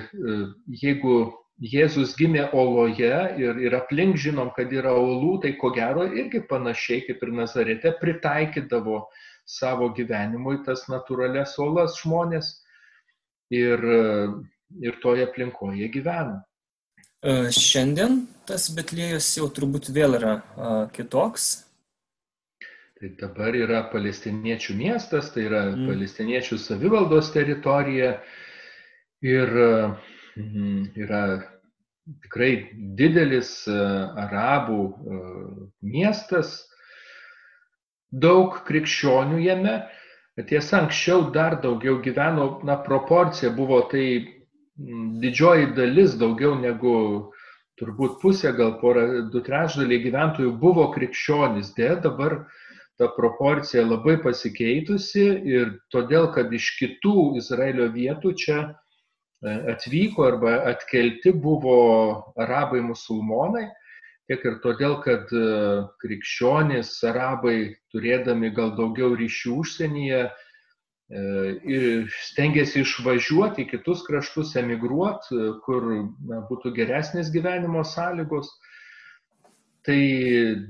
[0.82, 1.20] jeigu
[1.62, 7.04] Jėzus gimė oloje ir, ir aplink žinom, kad yra olų, tai ko gero irgi panašiai
[7.06, 9.04] kaip ir Nazarete pritaikydavo
[9.46, 12.50] savo gyvenimui tas natūrales olas žmonės
[13.54, 13.78] ir,
[14.82, 16.40] ir toje aplinkoje gyvena.
[17.22, 21.50] E, šiandien tas Betlėjus jau turbūt vėl yra a, kitoks.
[22.98, 25.86] Tai dabar yra palestiniečių miestas, tai yra mm.
[25.90, 28.16] palestiniečių savivaldos teritorija
[29.22, 29.54] ir
[30.36, 30.92] Mhm.
[30.96, 31.51] Yra
[32.22, 32.53] tikrai
[32.98, 33.78] didelis e,
[34.24, 35.18] arabų e,
[35.94, 36.55] miestas,
[38.12, 39.76] daug krikščionių jame.
[40.48, 44.07] Tiesa, anksčiau dar daugiau gyveno, na, proporcija buvo tai
[45.22, 46.94] didžioji dalis, daugiau negu
[47.80, 51.74] turbūt pusė, gal pora, du trečdaliai gyventojų buvo krikščionys.
[51.76, 52.38] Dėja, dabar
[53.00, 58.59] ta proporcija labai pasikeitusi ir todėl, kad iš kitų Izraelio vietų čia
[59.43, 61.78] atvyko arba atkelti buvo
[62.38, 63.66] arabai musulmonai,
[64.30, 65.45] tiek ir todėl, kad e,
[66.03, 71.86] krikščionys arabai turėdami gal daugiau ryšių užsienyje e,
[72.28, 75.88] stengiasi išvažiuoti į kitus kraštus, emigruoti, kur
[76.28, 78.53] na, būtų geresnės gyvenimo sąlygos.
[79.82, 79.99] Tai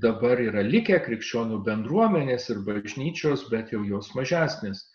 [0.00, 4.86] dabar yra likę krikščionių bendruomenės ir bažnyčios, bet jau jos mažesnės.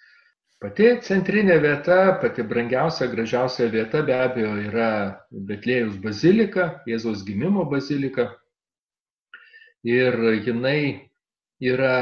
[0.58, 4.88] Pati centrinė vieta, pati brangiausia, gražiausia vieta be abejo yra
[5.30, 8.32] Betlėjus bazilika, Jėzaus gimimo bazilika.
[9.86, 11.10] Ir jinai
[11.62, 12.00] yra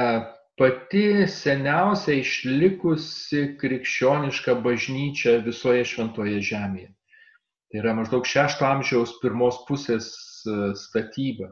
[0.55, 6.93] pati seniausia išlikusi krikščioniška bažnyčia visoje šventoje žemėje.
[7.67, 10.07] Tai yra maždaug šešto amžiaus pirmos pusės
[10.47, 11.51] e, statyba.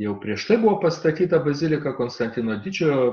[0.00, 3.04] Jau prieš tai buvo pastatyta bazilika Konstantino didžiojo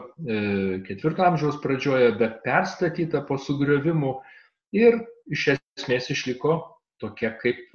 [0.87, 4.15] ketvirto amžiaus pradžioje, bet perstatyta po sugriovimų
[4.77, 5.01] ir
[5.31, 6.57] iš esmės išliko
[7.01, 7.73] tokia kaip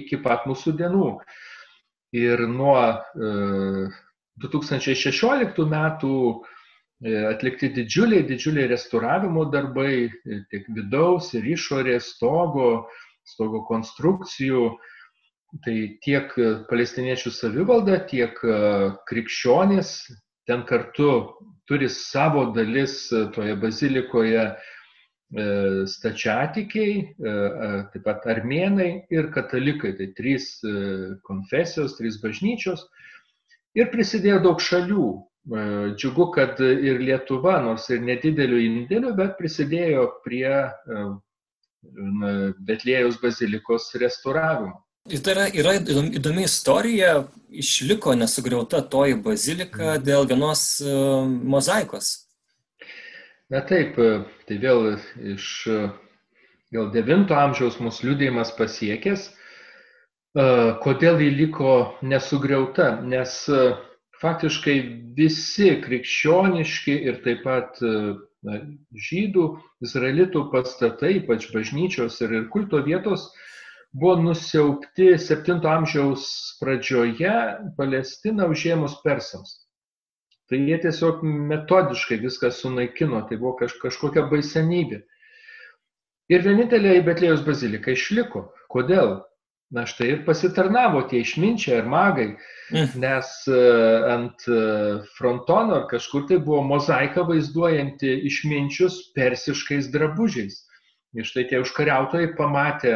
[0.00, 1.08] iki pat mūsų dienų.
[2.18, 2.78] Ir nuo
[4.42, 6.14] 2016 metų
[6.98, 12.88] E, atlikti didžiuliai, didžiuliai restauravimo darbai e, tiek vidaus ir išorės stogo,
[13.22, 14.64] stogo konstrukcijų.
[15.64, 15.74] Tai
[16.04, 16.34] tiek
[16.68, 18.56] palestiniečių savivalda, tiek e,
[19.08, 19.92] krikščionis
[20.48, 21.12] ten kartu
[21.68, 24.50] turi savo dalis toje bazilikoje
[25.92, 26.92] stačiatikiai,
[27.92, 30.46] taip pat armėnai ir katalikai, tai trys
[31.28, 32.86] konfesijos, trys bažnyčios.
[33.76, 35.10] Ir prisidėjo daug šalių,
[35.48, 35.60] E,
[35.96, 41.04] džiugu, kad ir Lietuva, nors ir nedideliu indėliu, bet prisidėjo prie e,
[42.68, 44.74] Betlėjaus bazilikos restauravimo.
[45.08, 45.74] Ir tai yra, yra
[46.18, 50.04] įdomi istorija, išliko nesugriauta toji bazilika mhm.
[50.04, 52.12] dėl vienos uh, mozaikos.
[53.48, 53.96] Na taip,
[54.44, 54.98] tai vėl
[55.32, 55.46] iš
[56.74, 59.30] gal 9 amžiaus mūsų liūdėjimas pasiekęs,
[60.84, 63.38] kodėl ji liko nesugriauta, nes
[64.20, 64.76] faktiškai
[65.16, 68.60] visi krikščioniški ir taip pat na,
[69.08, 69.46] žydų,
[69.84, 73.30] izraelitų pastatai, ypač bažnyčios ir, ir kulto vietos,
[73.92, 76.26] buvo nusiaupti 7 amžiaus
[76.60, 77.34] pradžioje
[77.76, 79.54] Palestiną užėmus persams.
[80.48, 85.02] Tai jie tiesiog metodiškai viską sunaikino, tai buvo kaž, kažkokia baisenybė.
[86.32, 88.48] Ir vienintelė Betlėjos bazilika išliko.
[88.72, 89.18] Kodėl?
[89.72, 92.28] Na štai ir pasitarnavo tie išminčiai ir magai,
[92.72, 92.94] mm.
[93.02, 93.58] nes e,
[94.14, 94.60] ant e,
[95.18, 100.62] frontono ar kažkur tai buvo mozaika vaizduojanti išminčius persiškais drabužiais.
[101.12, 102.94] Ir štai tie užkariautojai pamatė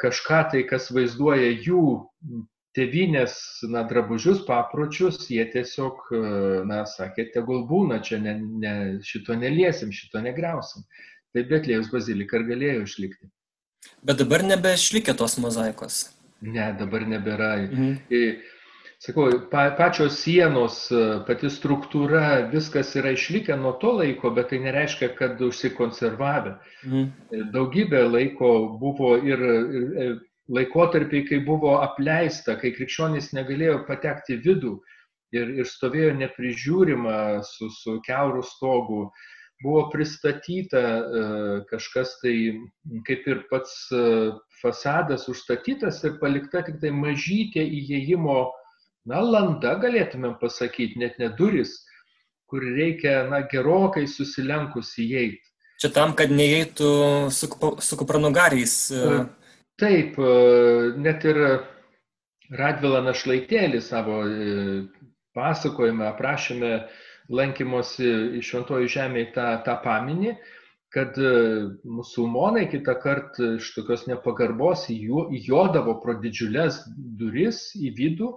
[0.00, 1.84] kažką tai, kas vaizduoja jų
[2.74, 3.36] tevinės
[3.70, 6.08] na, drabužius, papročius, jie tiesiog,
[6.66, 8.74] na, sakė, tegul būna, čia ne, ne,
[9.06, 10.82] šito neliesim, šito negriausim.
[11.34, 13.30] Tai Betlėjus bazilika ir galėjo išlikti.
[14.06, 16.02] Bet dabar nebeišlikė tos mozaikos.
[16.44, 17.54] Ne, dabar nebėra.
[17.68, 17.96] Mhm.
[19.02, 20.86] Sakau, pa, pačios sienos,
[21.26, 26.56] pati struktūra, viskas yra išlikę nuo to laiko, bet tai nereiškia, kad užsikonservavę.
[26.86, 27.50] Mhm.
[27.56, 29.44] Daugybė laiko buvo ir,
[30.06, 30.16] ir
[30.48, 34.78] laikotarpiai, kai buvo apleista, kai krikščionys negalėjo patekti vidų
[35.34, 37.16] ir, ir stovėjo neprižiūrima
[37.46, 39.06] su, su keurų stogu.
[39.62, 41.22] Buvo pristatyta e,
[41.70, 42.34] kažkas tai
[43.06, 48.40] kaip ir pats e, fasadas užstatytas ir palikta tik tai mažytė įėjimo,
[49.10, 51.76] na, landa galėtumėm pasakyti, net ne duris,
[52.50, 55.42] kur reikia, na, gerokai susilenkus įeiti.
[55.82, 56.90] Čia tam, kad neįeitų
[57.34, 57.48] su,
[57.82, 58.76] su kupranugariais.
[58.94, 59.14] E.
[59.80, 60.20] Taip,
[61.02, 61.40] net ir
[62.54, 64.20] Radvila Našlaitėlį savo
[65.34, 66.74] pasakojime aprašėme
[67.34, 70.36] lankymosi šventojo žemėje tą, tą paminį,
[70.94, 71.30] kad e,
[71.82, 76.84] musulmonai kitą kartą iš tokios nepagarbos įjodavo pro didžiulės
[77.18, 78.30] duris į vidų,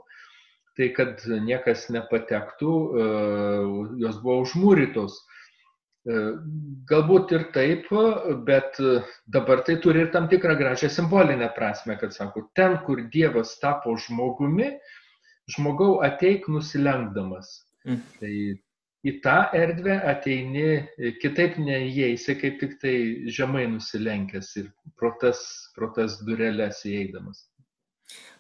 [0.78, 3.08] tai kad niekas nepatektų, e,
[4.04, 5.18] jos buvo užmūrytos.
[5.18, 6.20] E,
[6.90, 7.90] galbūt ir taip,
[8.48, 8.78] bet
[9.34, 13.98] dabar tai turi ir tam tikrą gražią simbolinę prasme, kad sako, ten, kur Dievas tapo
[14.06, 14.72] žmogumi,
[15.56, 17.52] žmogau ateik nusilenkdamas.
[17.88, 18.00] Mm.
[18.20, 18.34] Tai
[19.08, 20.70] į tą erdvę ateini,
[21.22, 22.96] kitaip neįeisi, kaip tik tai
[23.34, 25.44] žemai nusilenkęs ir pro tas,
[25.76, 27.46] pro tas durelės įeidamas.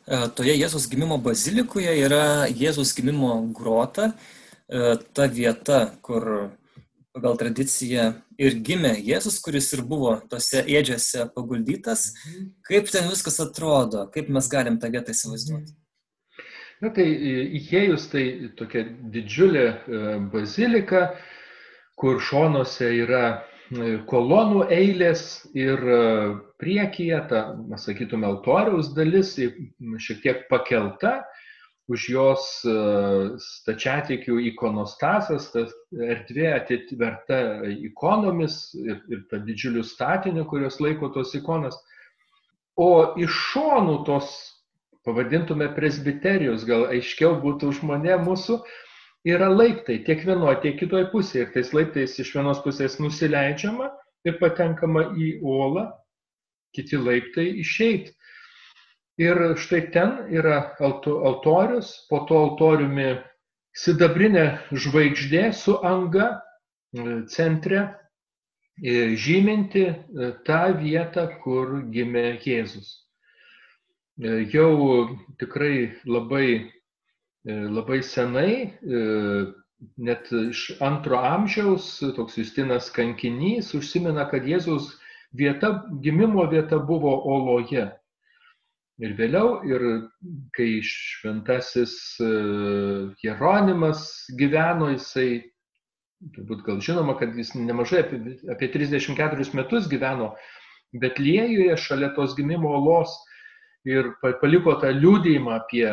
[0.07, 4.13] E, toje Jėzus gimimo bazilikoje yra Jėzus gimimo grota,
[4.71, 6.23] e, ta vieta, kur
[7.11, 8.05] pagal tradiciją
[8.39, 12.05] ir gimė Jėzus, kuris ir buvo tose ėdžiose paguldytas.
[12.69, 15.75] Kaip ten viskas atrodo, kaip mes galim tą vietą įsivaizduoti?
[16.79, 18.23] Na tai e, įėjus tai
[18.55, 19.67] tokia didžiulė
[20.31, 21.09] bazilika,
[21.99, 23.25] kur šonuose yra
[24.07, 25.81] kolonų eilės ir
[26.61, 27.41] priekyje ta,
[27.75, 31.25] sakytume, altoriaus dalis šiek tiek pakelta,
[31.87, 32.45] už jos
[33.39, 37.39] stačiatikių ikonostasas, ta erdvė atitverta
[37.71, 41.77] ikonomis ir, ir ta didžiuliu statiniu, kurios laiko tos ikonas.
[42.75, 44.33] O iš šonų tos
[45.07, 48.59] pavadintume presbiterijos, gal aiškiau būtų žmonė mūsų,
[49.25, 51.47] yra laiptai tiek vienoje, tiek kitoje pusėje.
[51.47, 53.89] Ir tais laiptais iš vienos pusės nusileidžiama
[54.27, 55.87] ir patenkama į uolą,
[56.75, 58.13] kiti laiptai išeit.
[59.17, 63.15] Ir štai ten yra altorius, po to altoriumi
[63.77, 67.81] sidabrinė žvaigždė su anga e, centre,
[68.77, 72.93] e, žyminti e, tą vietą, kur gimė Jėzus.
[74.49, 74.73] Jau
[75.37, 76.76] tikrai labai
[77.47, 78.73] labai senai,
[79.97, 84.91] net iš antro amžiaus, toks Justinas kankinys užsimena, kad Jėzaus
[85.37, 87.87] vieta, gimimo vieta buvo Oloje.
[88.97, 89.83] Ir vėliau, ir
[90.57, 91.93] kai šventasis
[93.21, 94.07] Jeronimas
[94.39, 95.43] gyveno, jisai
[96.33, 100.33] turbūt gal žinoma, kad jis nemažai apie, apie 34 metus gyveno
[100.97, 103.11] Betliejuje šalia tos gimimo olos
[103.85, 105.89] ir paliko tą liūdėjimą apie,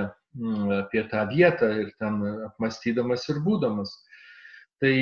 [0.81, 2.19] apie tą vietą ir ten
[2.49, 3.93] apmastydamas ir būdamas.
[4.83, 4.95] Tai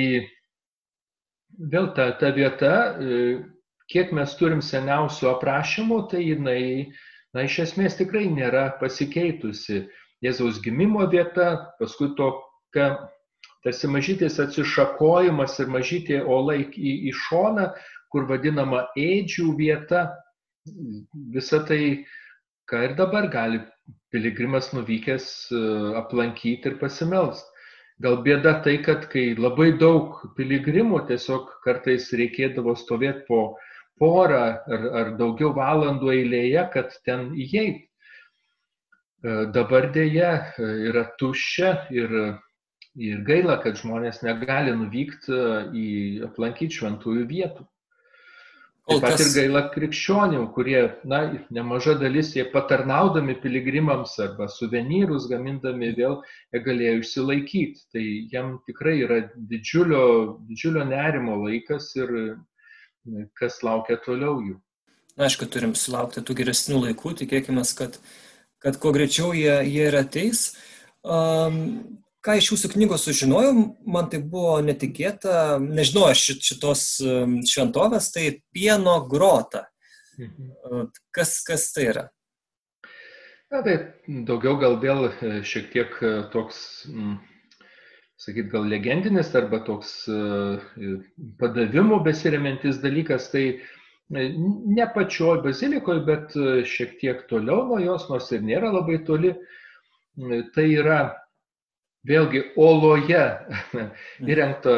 [1.72, 3.40] vėl ta, ta vieta, e,
[3.88, 6.92] kiek mes turim seniausių aprašymų, tai jinai,
[7.32, 9.86] na, iš esmės tikrai nėra pasikeitusi.
[10.22, 12.92] Jėzaus gimimo vieta, paskui tokia
[13.64, 16.68] tarsi mažytis atsišakojimas ir mažytė ola į,
[17.08, 17.72] į šoną,
[18.12, 20.10] kur vadinama ėdžių vieta.
[21.34, 22.04] Visą tai,
[22.70, 23.62] ką ir dabar gali
[24.12, 25.62] piligrimas nuvykęs e,
[26.00, 27.48] aplankyti ir pasimelst.
[28.02, 33.42] Gal bėda tai, kad kai labai daug piligrimų tiesiog kartais reikėdavo stovėti po
[34.00, 34.44] porą
[34.76, 37.84] ar, ar daugiau valandų eilėje, kad ten įeit.
[39.22, 42.18] E, dabar dėja e, yra tuščia ir
[43.00, 45.36] Ir gaila, kad žmonės negali nuvykti
[45.72, 45.86] į
[46.26, 47.64] aplankyti šventųjų vietų.
[48.90, 49.20] Taip pat kas...
[49.22, 51.20] ir gaila krikščionių, kurie, na,
[51.54, 56.16] nemaža dalis jie patarnaudami piligrimams arba suvenyrus gamindami vėl
[56.64, 57.84] galėjo išsilaikyti.
[57.94, 58.02] Tai
[58.32, 60.02] jam tikrai yra didžiulio,
[60.48, 62.26] didžiulio nerimo laikas ir e,
[63.38, 64.58] kas laukia toliau jų.
[65.14, 68.00] Na, aišku, turim sulaukti tų geresnių laikų, tikėkime, kad,
[68.64, 70.48] kad kuo greičiau jie, jie ir ateis.
[71.06, 73.52] Um, ką iš jūsų knygos sužinojau,
[73.86, 79.66] man tai buvo netikėta, nežinau, aš šitos um, šventovės, tai pieno grota.
[80.20, 80.90] Mhm.
[81.14, 82.08] Kas, kas tai yra?
[83.52, 83.76] Na, tai
[84.28, 86.58] daugiau gal vėl e, šiek tiek e, toks,
[88.22, 90.94] sakyt, gal legendinis arba toks e,
[91.40, 93.44] padavimu besiriamintis dalykas, tai
[94.12, 96.34] ne pačioj bazilikoje, bet
[96.68, 99.34] šiek tiek toliau nuo jos, nors ir nėra labai toli.
[100.52, 100.98] Tai yra
[102.08, 103.24] vėlgi oloje
[103.72, 103.90] mhm.
[104.28, 104.76] įrengta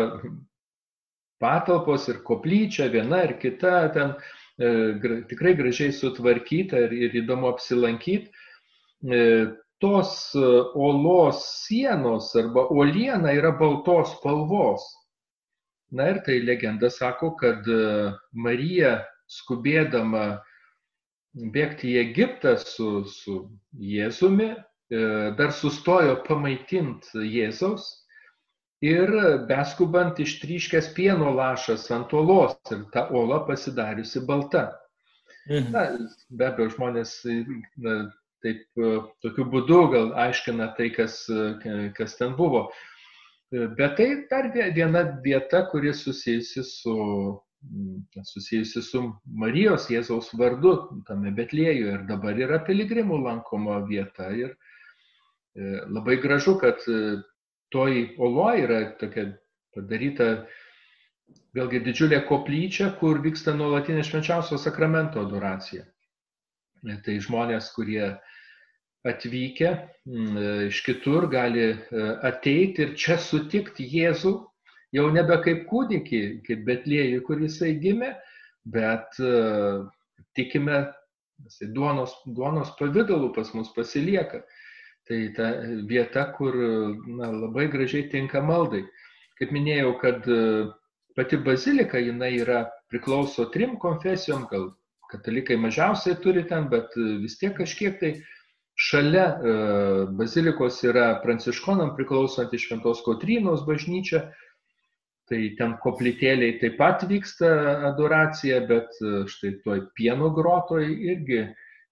[1.43, 4.15] patalpos ir koplyčia, viena ir kita, ten
[4.59, 8.31] e, tikrai gražiai sutvarkyta ir, ir įdomu apsilankyti.
[9.05, 9.21] E,
[9.83, 10.45] tos e,
[10.75, 14.85] olos sienos arba oliena yra baltos spalvos.
[15.95, 20.41] Na ir tai legenda sako, kad e, Marija skubėdama
[21.55, 23.37] bėgti į Egiptą su, su
[23.75, 24.55] Jėzumi,
[24.91, 27.87] dar sustojo pamaitinti Jėzaus
[28.85, 29.11] ir
[29.49, 34.73] beskubant ištryškęs pieno lašas ant olos ir ta ola pasidariusi balta.
[35.49, 35.73] Mhm.
[35.73, 35.85] Na,
[36.31, 37.15] be abejo, žmonės
[37.85, 37.95] na,
[38.45, 38.91] taip e,
[39.25, 42.69] tokiu būdu gal aiškina tai, kas, e, kas ten buvo.
[43.53, 46.95] Bet tai dar viena vieta, kuri susijusi su,
[48.33, 50.73] susijusi su Marijos Jėzaus vardu
[51.07, 54.33] tame Betlėjuje ir dabar yra piligrimų lankoma vieta.
[54.35, 54.74] Ir, E,
[55.55, 57.23] labai gražu, kad e,
[57.71, 59.27] toj oloje yra tokia
[59.75, 60.29] padaryta
[61.55, 65.85] vėlgi didžiulė koplyčia, kur vyksta nuolatinė švenčiausio sakramento adoracija.
[66.85, 68.17] E, tai žmonės, kurie
[69.05, 69.71] atvykę
[70.65, 71.75] iš kitur gali
[72.25, 74.31] ateiti ir čia sutikti Jėzų,
[74.97, 78.15] jau nebe kaip kūdikį, kaip Betlėjų, kur jisai gimė,
[78.65, 79.21] bet
[80.33, 80.79] tikime,
[81.77, 84.41] duonos, duonos pavydalu pas mus pasilieka.
[85.05, 85.51] Tai ta
[85.85, 86.55] vieta, kur
[87.07, 88.87] na, labai gražiai tinka maldai.
[89.37, 90.39] Kaip minėjau, kad e,
[91.19, 94.71] pati bazilika, jinai yra priklauso trim konfesijom, gal
[95.11, 98.15] katalikai mažiausiai turi ten, bet e, vis tiek kažkiek tai
[98.81, 99.53] šalia e,
[100.21, 104.23] bazilikos yra pranciškonam priklausanti Šventos Kotrynos bažnyčia,
[105.29, 107.51] tai ten koplytėliai taip pat vyksta
[107.91, 108.97] adoracija, bet
[109.33, 111.43] štai toj pieno grotoj irgi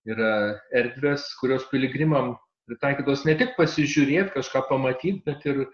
[0.08, 0.32] yra
[0.80, 2.34] erdvės, kurios piligrimam
[2.72, 5.68] pritaikytos ne tik pasižiūrėti, kažką pamatyti, bet ir e,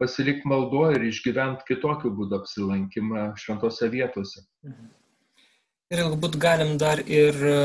[0.00, 4.46] pasilikti maldo ir išgyventi kitokiu būdu apsilankymą šventose vietose.
[4.64, 4.94] Mhm.
[5.94, 7.58] Ir galbūt galim dar ir e,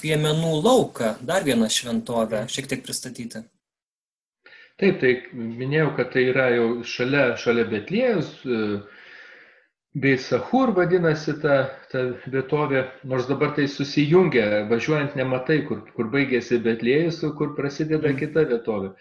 [0.00, 3.44] piemenų lauką, dar vieną šventovę, šiek tiek pristatyti.
[4.78, 8.58] Taip, tai minėjau, kad tai yra jau šalia, šalia Betlėjus, e,
[9.94, 11.56] bei Sahur vadinasi ta,
[11.90, 18.18] ta vietovė, nors dabar tai susijungia, važiuojant nematai, kur, kur baigėsi Betlėjus, kur prasideda mhm.
[18.20, 18.94] kita vietovė.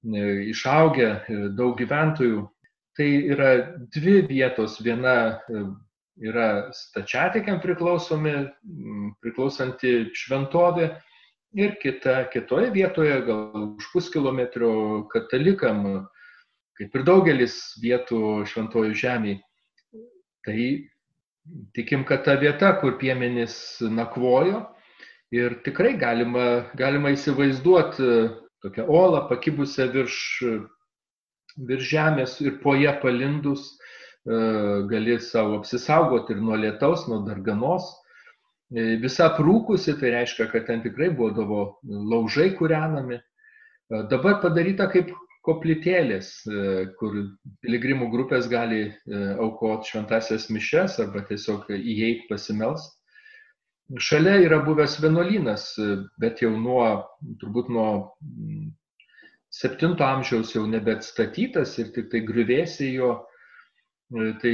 [0.00, 2.46] E, išaugę e, daug gyventojų.
[2.96, 3.50] Tai yra
[3.94, 5.64] dvi vietos, viena e,
[6.20, 8.34] yra stačiatikiam priklausomi,
[9.24, 10.90] priklausanti šventovė,
[11.56, 16.06] ir kita, kitoje vietoje, gal už puskilometrio katalikam,
[16.78, 19.40] kaip ir daugelis vietų šventojų žemėje.
[20.46, 20.58] Tai
[21.76, 24.64] tikim, kad ta vieta, kur piemenys nakvojo,
[25.34, 26.46] ir tikrai galima,
[26.78, 28.10] galima įsivaizduoti
[28.64, 30.18] tokią olą pakibusią virš,
[31.68, 33.72] virš žemės ir po ją palindus
[34.90, 37.88] gali savo apsisaugoti ir nuo lietaus, nuo darganos
[38.70, 41.62] E, visa aprūkusi, tai reiškia, kad ten tikrai būdavo
[42.12, 43.18] laužai kūrenami.
[43.18, 45.10] E, dabar padaryta kaip
[45.50, 47.18] koplytėlės, e, kur
[47.60, 48.86] piligrimų grupės gali
[49.42, 52.88] aukoti šventasias mišes arba tiesiog įeiti pasimels.
[53.98, 55.72] Šalia yra buvęs vienuolynas,
[56.22, 56.84] bet jau nuo,
[57.42, 57.88] turbūt nuo
[59.50, 63.16] 7 amžiaus jau nebeatstatytas ir tik tai grįvėsi jo.
[64.10, 64.52] Tai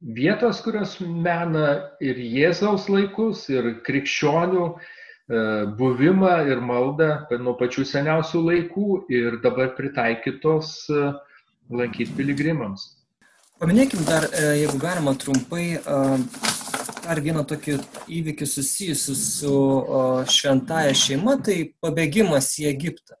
[0.00, 4.88] vietos, kurios mena ir Jėzaus laikus, ir krikščionių e,
[5.26, 7.08] buvimą ir maldą
[7.42, 11.08] nuo pačių seniausių laikų ir dabar pritaikytos e,
[11.74, 12.92] lankyti piligrimams.
[13.58, 15.80] Paminėkim dar, e, jeigu galima trumpai,
[17.06, 17.78] dar vieną tokį
[18.20, 19.56] įvykį susijusiu su
[20.30, 23.18] šventaja šeima, tai pabėgimas į Egiptą.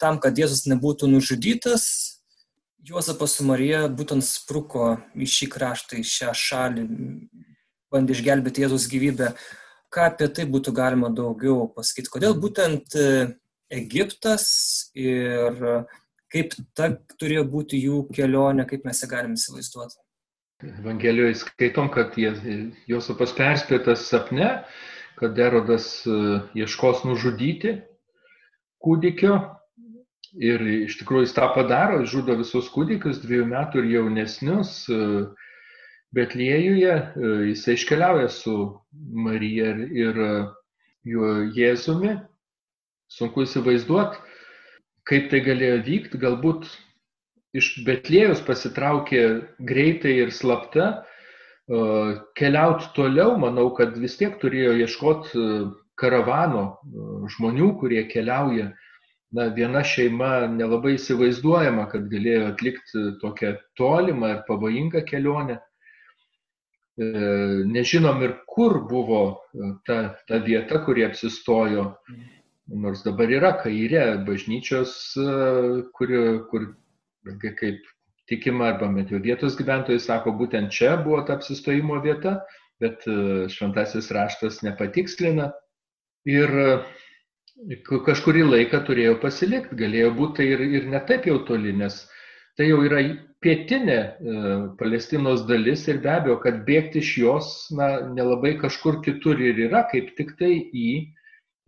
[0.00, 2.16] Tam, kad Jėzus nebūtų nužudytas,
[2.86, 6.84] Juozapas su Marija būtent spruko į šį kraštą, į šią šalį,
[7.90, 9.32] bandė išgelbėti Jėzus gyvybę.
[9.96, 12.12] Ką apie tai būtų galima daugiau pasakyti?
[12.12, 13.06] Kodėl būtent e,
[13.72, 14.44] Egiptas
[14.92, 15.56] ir
[16.32, 19.96] kaip ta turėjo būti jų kelionė, kaip mes ją galim įsivaizduoti?
[20.66, 22.16] Evangelijoje skaitom, kad
[22.88, 24.52] Josapas perspėtas sapne,
[25.16, 27.78] kad Erodas e, ieškos nužudyti
[28.84, 29.40] kūdikio
[30.36, 34.72] Ir iš tikrųjų jis tą padaro, žudo visus kūdikius, dviejų metų ir jaunesnius.
[36.16, 36.94] Betliejuje
[37.50, 38.56] jisai iškeliauja su
[39.26, 40.20] Marija ir
[41.04, 42.16] juo Jėzumi.
[43.12, 44.18] Sunku įsivaizduoti,
[45.06, 46.20] kaip tai galėjo vykti.
[46.22, 46.66] Galbūt
[47.56, 49.22] iš Betliejus pasitraukė
[49.68, 51.04] greitai ir slapta.
[52.38, 55.44] Keliauti toliau, manau, kad vis tiek turėjo ieškoti
[55.98, 56.64] karavano
[57.36, 58.70] žmonių, kurie keliauja
[59.34, 65.58] na, viena šeima nelabai įsivaizduojama, kad galėjo atlikti tokią tolimą ir pavojingą kelionę.
[66.96, 67.04] E,
[67.68, 69.20] nežinom ir kur buvo
[69.52, 69.96] e, ta,
[70.28, 71.90] ta vieta, kurie apsistojo,
[72.72, 75.26] nors dabar yra kairė bažnyčios, e,
[75.98, 76.14] kur,
[76.48, 76.64] kur
[77.42, 77.84] kaip
[78.32, 82.38] tikima, arba met jau vietos gyventojai sako, būtent čia buvo ta apsistojimo vieta,
[82.80, 83.04] bet
[83.52, 85.50] šventasis raštas nepatikslina.
[86.26, 86.50] Ir
[88.08, 92.02] kažkurį laiką turėjo pasilikti, galėjo būti tai ir, ir netaip jau toli, nes
[92.56, 93.04] tai jau yra
[93.44, 94.38] pietinė e,
[94.80, 99.84] Palestinos dalis ir be abejo, kad bėgti iš jos na, nelabai kažkur kitur ir yra,
[99.90, 100.90] kaip tik tai į,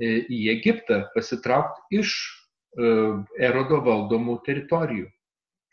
[0.00, 2.92] e, į Egiptą, pasitraukti iš e,
[3.50, 5.08] Erodo valdomų teritorijų.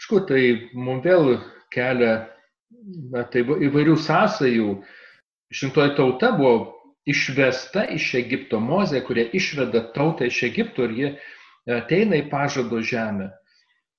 [0.04, 0.42] Šku, tai
[0.76, 1.38] mums vėl
[1.74, 2.16] kelia
[3.12, 4.72] na, tai įvairių sąsajų.
[5.56, 6.76] Šimtoji tauta buvo
[7.08, 11.12] išvesta iš Egipto, Mozė, kurie išveda tautą iš Egipto ir jie
[11.78, 13.30] ateina į pažado žemę.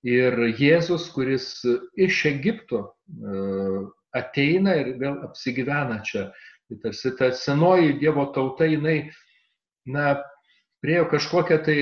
[0.05, 1.49] Ir Jėzus, kuris
[1.97, 3.39] iš Egipto e,
[4.17, 6.29] ateina ir vėl apsigyvena čia.
[6.67, 9.11] Tai tarsi ta senoji Dievo tauta, jinai,
[9.87, 10.17] na,
[10.83, 11.81] priejo kažkokią tai,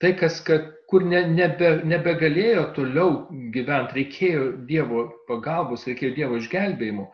[0.00, 3.14] tai kas, kad, kur ne, nebe, nebegalėjo toliau
[3.54, 7.08] gyventi, reikėjo Dievo pagalbos, reikėjo Dievo išgelbėjimo.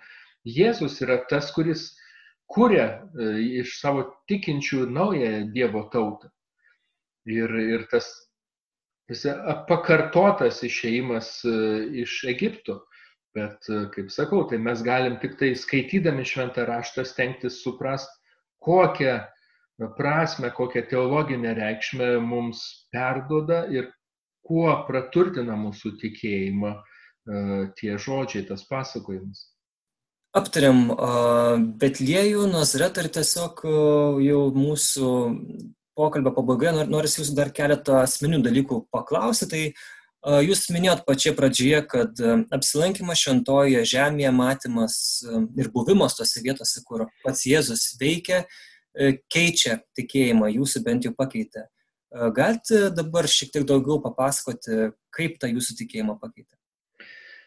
[0.49, 1.93] Jėzus yra tas, kuris
[2.49, 3.31] kuria e,
[3.63, 6.31] iš savo tikinčių naują Dievo tautą.
[7.29, 8.09] Ir, ir tas,
[9.09, 9.25] tas
[9.69, 11.57] pakartotas išeimas e,
[12.05, 12.83] iš Egipto.
[13.37, 18.11] Bet, e, kaip sakau, tai mes galim tik tai skaitydami šventą raštą stengtis suprast,
[18.65, 19.19] kokią
[19.97, 23.93] prasme, kokią teologinę reikšmę mums perdoda ir
[24.43, 26.73] kuo praturtina mūsų tikėjimą
[27.79, 29.45] tie žodžiai, tas pasakojimas
[30.37, 30.89] aptarėm
[31.81, 33.63] Betliejų, Nazaretą ir tiesiog
[34.25, 35.13] jau mūsų
[35.99, 39.51] pokalbio pabaigoje norisi jūsų dar keletą asmenių dalykų paklausyti.
[39.53, 42.23] Tai jūs minėjot pačioje pradžioje, kad
[42.55, 44.97] apsilankimas šventoje žemėje, matymas
[45.59, 48.45] ir buvimas tose vietose, kur pats Jėzus veikia,
[49.31, 51.69] keičia tikėjimą, jūsų bent jau pakeitė.
[52.35, 56.55] Galite dabar šiek tiek daugiau papasakoti, kaip tą jūsų tikėjimą pakeitė?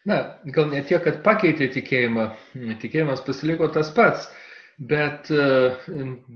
[0.08, 0.16] Na,
[0.54, 2.28] gal ne tiek, kad pakeitė tikėjimą,
[2.82, 4.30] tikėjimas pasiliko tas pats,
[4.78, 5.44] bet e,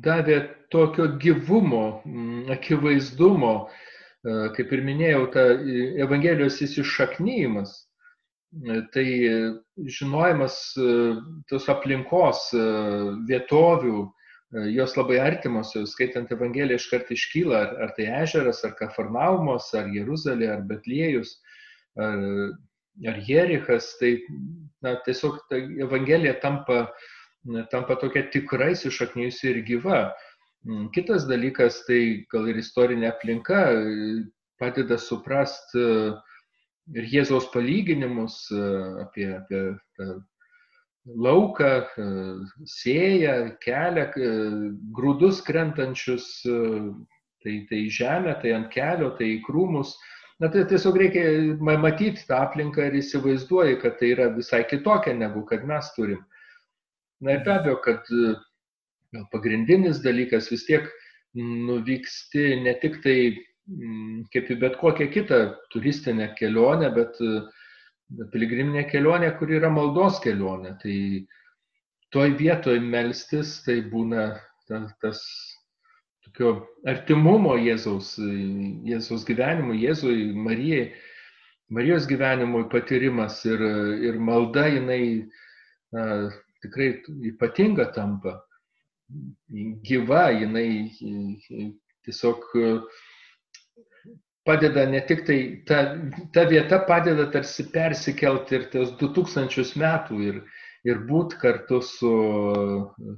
[0.05, 0.41] davė
[0.73, 2.03] tokio gyvumo,
[2.53, 5.47] akivaizdumo, e, kaip ir minėjau, ta
[6.05, 7.73] Evangelijos įsišaknyjimas,
[8.67, 9.07] e, tai
[9.77, 10.59] žinojimas
[11.51, 12.51] tos aplinkos,
[13.29, 14.05] vietovių,
[14.73, 20.49] jos labai artimos, skaitant Evangeliją iškart iškyla, ar, ar tai ežeras, ar Kafarnaumos, ar Jeruzalė,
[20.55, 21.35] ar Betliejus,
[21.99, 22.23] ar,
[23.11, 24.15] ar Jerichas, tai
[24.87, 26.87] na, tiesiog ta Evangelija tampa,
[27.71, 30.01] tampa tokia tikrai sušaknyjusi ir gyva.
[30.67, 33.61] Mm, kitas dalykas, tai gal ir istorinė aplinka
[34.61, 35.85] padeda suprasti
[36.97, 38.47] ir Jėzaus palyginimus
[39.03, 39.67] apie, apie
[41.07, 41.71] lauką,
[42.67, 44.07] sėją, kelią,
[44.97, 49.95] grūdus krentančius, tai, tai žemę, tai ant kelio, tai į krūmus.
[50.43, 51.23] Na tai tiesiog reikia
[51.81, 56.21] matyti tą aplinką ir įsivaizduoji, kad tai yra visai kitokia negu kad mes turim.
[57.25, 58.09] Na ir be abejo, kad
[59.33, 60.89] pagrindinis dalykas vis tiek
[61.37, 63.19] nuvyksti ne tik tai
[64.33, 65.39] kaip į bet kokią kitą
[65.73, 67.47] turistinę kelionę, bet uh,
[68.33, 70.77] piligriminė kelionė, kur yra maldos kelionė.
[70.83, 70.97] Tai
[72.15, 74.29] toj vietoj melstis, tai būna
[74.69, 75.23] ta, tas
[76.25, 76.55] tokio
[76.89, 78.15] artimumo Jėzaus,
[78.87, 80.91] Jėzaus gyvenimui, Jėzui, Marijai,
[81.71, 83.63] Marijos gyvenimui patyrimas ir,
[84.07, 85.03] ir malda jinai
[85.95, 86.31] na,
[86.63, 86.91] tikrai
[87.33, 88.39] ypatinga tampa,
[89.87, 90.91] gyva, jinai
[92.05, 92.45] tiesiog
[94.47, 95.81] padeda ne tik tai, ta,
[96.33, 100.39] ta vieta padeda tarsi persikelti ir tos 2000 metų ir,
[100.87, 102.15] ir būti kartu su,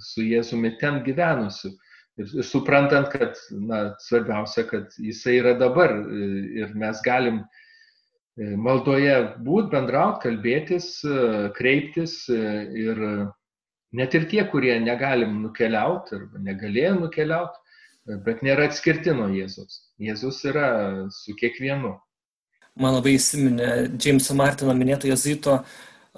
[0.01, 1.75] su Jėzumi ten gyvenusiu.
[2.19, 7.68] Ir, ir suprantant, kad na, svarbiausia, kad jisai yra dabar ir mes galim e,
[8.39, 12.41] maldoje būti, bendrauti, kalbėtis, e, kreiptis e,
[12.87, 13.01] ir
[13.99, 17.59] net ir tie, kurie negalim nukeliauti arba negalėjo nukeliauti,
[18.25, 19.83] bet nėra atskirti nuo Jėzus.
[20.01, 20.69] Jėzus yra
[21.13, 21.97] su kiekvienu.
[22.79, 25.59] Man labai įsiminė Jameso Martino minėto jezuito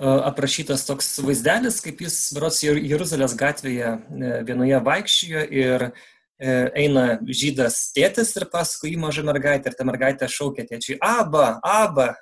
[0.00, 5.92] aprašytas toks vaizdelis, kaip jis, berots, Jeruzalės gatvėje e, vienoje vaikščiojo ir e,
[6.40, 12.14] eina žydas tėtis ir paskui jį mažą mergaitę ir ta mergaitė šaukia tėčiui, aba, aba.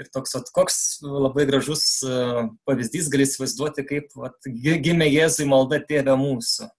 [0.00, 2.12] Ir toks, at, koks labai gražus e,
[2.64, 6.70] pavyzdys gali įsivaizduoti, kaip at, gimė Jėzui malda tėvė mūsų.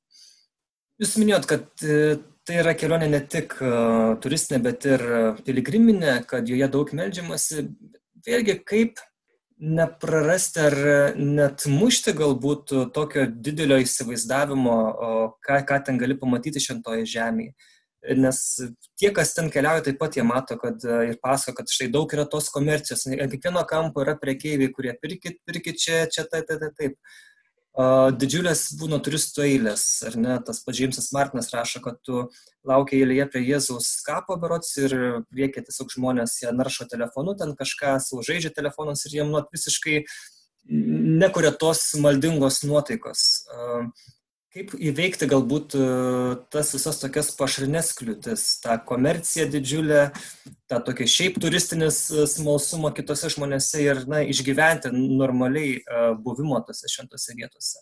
[1.01, 1.99] Jūs minėjot, kad e,
[2.49, 3.69] tai yra kelionė ne tik e,
[4.23, 5.05] turistinė, bet ir
[5.45, 7.67] piligriminė, kad joje daug melžiamasi.
[8.25, 9.01] Vėlgi, kaip
[9.61, 10.75] neprarasti ar
[11.17, 14.77] net mušti galbūt tokio didelio įsivaizdavimo,
[15.45, 17.53] ką, ką ten gali pamatyti šventoje žemėje.
[18.17, 18.37] Nes
[18.97, 22.09] tie, kas ten keliauja, taip pat jie mato kad, e, ir pasako, kad štai daug
[22.15, 23.03] yra tos komercijos.
[23.13, 26.79] Ant kiekvieno kampo yra prekeiviai, kurie pirkit, pirkit čia, čia, taip, taip, taip.
[26.81, 26.97] taip
[27.71, 30.35] didžiulės būna turistų eilės, ar ne?
[30.43, 32.25] Tas pats Džeimsas Martinas rašo, kad tu
[32.67, 37.95] laukia eilėje prie Jėzaus kapo berots ir veikia tiesiog žmonės, jie naršo telefonu, ten kažką
[38.03, 40.03] saužaidžia telefonas ir jiem nuot visiškai
[40.67, 43.47] nekuria tos maldingos nuotaikos.
[44.51, 45.83] Kaip įveikti galbūt e,
[46.51, 50.01] tas visas tokias pašrinės kliūtis, tą komerciją didžiulę,
[50.67, 56.91] tą tokį šiaip turistinis e, smalsumą kitose žmonėse ir na, išgyventi normaliai e, buvimo tose
[56.91, 57.79] šventose vietose.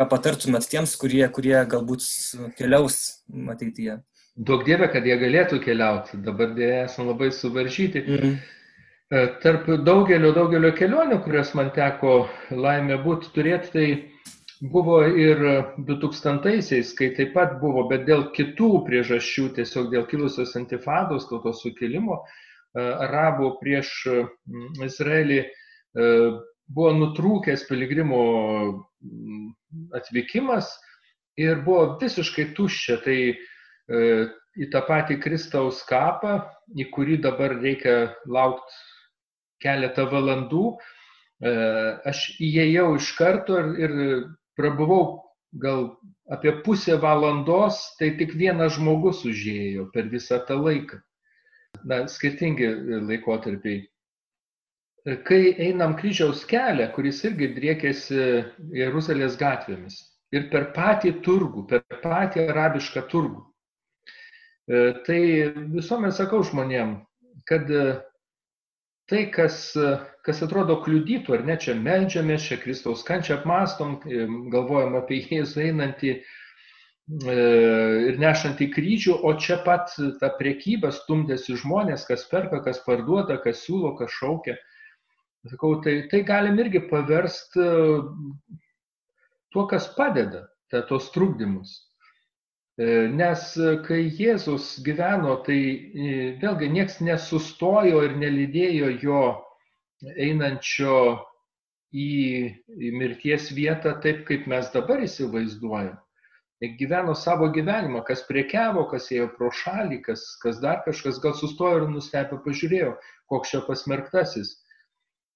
[0.00, 2.08] Ką patartumėt tiems, kurie, kurie galbūt
[2.56, 2.96] keliaus
[3.52, 3.98] ateityje?
[4.48, 8.00] Daug dievė, kad jie galėtų keliauti, dabar dėja esame labai suvaržyti.
[8.00, 8.38] Mm.
[9.44, 13.86] Tarp daugelio, daugelio kelionių, kurias man teko laimė būti turėti, tai
[14.62, 15.40] Buvo ir
[15.82, 22.20] 2000-aisiais, kai taip pat buvo, bet dėl kitų priežasčių, tiesiog dėl kilusios antifados, tautos sukilimo,
[22.22, 23.90] e, arabų prieš
[24.86, 25.48] Izraelį e,
[26.70, 28.20] buvo nutrūkęs piligrimų
[29.98, 30.68] atvykimas
[31.42, 33.00] ir buvo visiškai tuščia.
[33.02, 34.04] Tai e,
[34.62, 36.36] į tą patį Kristaus kapą,
[36.78, 37.96] į kurį dabar reikia
[38.30, 38.78] laukti
[39.64, 40.62] keletą valandų,
[42.06, 43.98] aš įėjau iš karto ir, ir
[44.58, 45.22] prabuvau
[45.52, 45.96] gal
[46.32, 51.00] apie pusę valandos, tai tik vienas žmogus užėjo per visą tą laiką.
[51.88, 52.68] Na, skirtingi
[53.08, 53.86] laikotarpiai.
[55.26, 58.18] Kai einam kryžiaus kelią, kuris irgi driekėsi
[58.76, 59.96] Jeruzalės gatvėmis
[60.32, 63.42] ir per patį turgų, per patį arabišką turgų,
[65.08, 65.20] tai
[65.74, 67.00] visuomet sakau žmonėm,
[67.50, 67.66] kad
[69.10, 69.72] tai, kas,
[70.26, 73.96] kas atrodo kliudytų, ar ne, čia melžiamės, čia Kristaus kančią apmastom,
[74.52, 76.22] galvojam apie Jėzų einantį e,
[78.08, 83.64] ir nešantį kryžių, o čia pat ta priekyba stumdėsi žmonės, kas perka, kas parduoda, kas
[83.66, 84.58] siūlo, kas šaukia.
[85.50, 87.64] Sakau, tai, tai galim irgi paversti
[89.52, 91.80] tuo, kas padeda, tai tos trukdymus.
[92.78, 99.24] E, nes e, kai Jėzus gyveno, tai e, vėlgi nieks nesustojo ir nelydėjo jo
[100.02, 100.96] einančio
[101.92, 102.08] į,
[102.98, 105.98] mirties vietą taip, kaip mes dabar įsivaizduojam.
[106.78, 111.82] gyveno savo gyvenimą, kas priekiavo, kas ėjo pro šalį, kas, kas dar kažkas, gal sustojo
[111.82, 112.96] ir nustebė, pažiūrėjo,
[113.26, 114.60] koks čia pasmerktasis.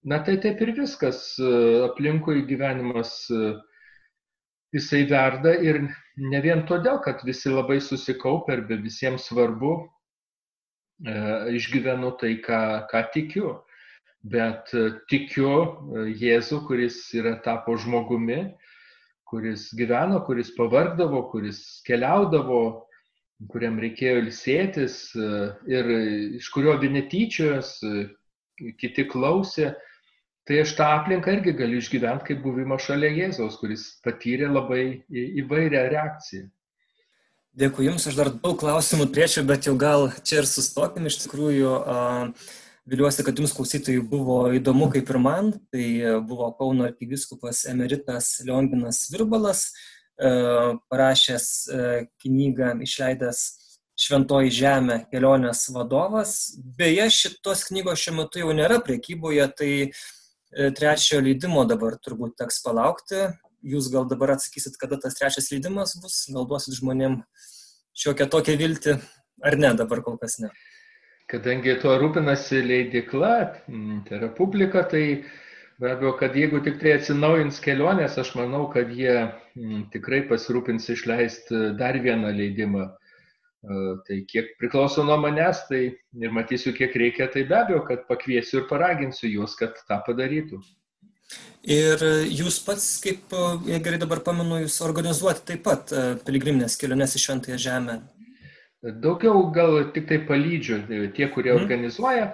[0.06, 1.34] Na tai taip ir viskas,
[1.88, 3.26] aplinkui gyvenimas
[4.76, 5.80] jisai verda ir
[6.16, 9.72] ne vien todėl, kad visi labai susikaupę ir visiems svarbu,
[11.06, 11.14] e,
[11.58, 12.60] išgyvenu tai, ką,
[12.90, 13.54] ką tikiu,
[14.26, 14.72] bet
[15.10, 15.50] tikiu
[16.10, 18.40] Jėzų, kuris yra tapo žmogumi,
[19.26, 22.86] kuris gyveno, kuris pavardavo, kuris keliaudavo,
[23.52, 25.30] kuriam reikėjo ilsėtis e,
[25.68, 25.90] ir
[26.38, 28.06] iš kurio vieni tyčios, e,
[28.80, 29.74] kiti klausė.
[30.46, 35.88] Tai aš tą aplinką irgi galiu išgyventi kaip buvimą šalia Jėzaus, kuris patyrė labai įvairią
[35.90, 36.46] reakciją.
[37.56, 41.72] Dėkui Jums, aš dar daug klausimų turėčiau, bet jau gal čia ir sustokim iš tikrųjų.
[41.82, 42.54] Uh,
[42.86, 45.48] Viliuosi, kad jums klausytojai buvo įdomu kaip ir man.
[45.74, 45.86] Tai
[46.28, 49.62] buvo Kauno arkiviskupas emeritas Lionginas Virbalas,
[50.14, 50.30] e,
[50.92, 51.80] parašęs e,
[52.22, 53.40] knygą, išleidęs
[53.98, 56.36] Šventoji žemė kelionės vadovas.
[56.78, 59.90] Beje, šitos knygos šiuo metu jau nėra priekyboje, tai e,
[60.78, 63.24] trečiojo leidimo dabar turbūt teks palaukti.
[63.66, 67.18] Jūs gal dabar atsakysit, kada tas trečias leidimas bus, gal duosit žmonėm
[67.98, 68.98] šiokią tokią viltį,
[69.42, 70.54] ar ne, dabar kol kas ne
[71.30, 73.32] kadangi tuo rūpinasi leidikla,
[73.68, 75.24] mm, tai yra publika, tai
[75.80, 80.88] be abejo, kad jeigu tik tai atsinaujins kelionės, aš manau, kad jie mm, tikrai pasirūpins
[80.94, 82.86] išleisti dar vieną leidimą.
[83.66, 88.06] E, tai kiek priklauso nuo manęs, tai ir matysiu, kiek reikia, tai be abejo, kad
[88.08, 90.62] pakviesiu ir paraginsiu juos, kad tą padarytų.
[91.66, 93.32] Ir jūs pats, kaip,
[93.66, 97.96] gerai dabar pamenu, jūs organizuoti taip pat e, piligriminės keliones į Šventąją Žemę.
[98.86, 101.62] Daugiau gal tik tai palydžiu e, tie, kurie mm.
[101.62, 102.26] organizuoja,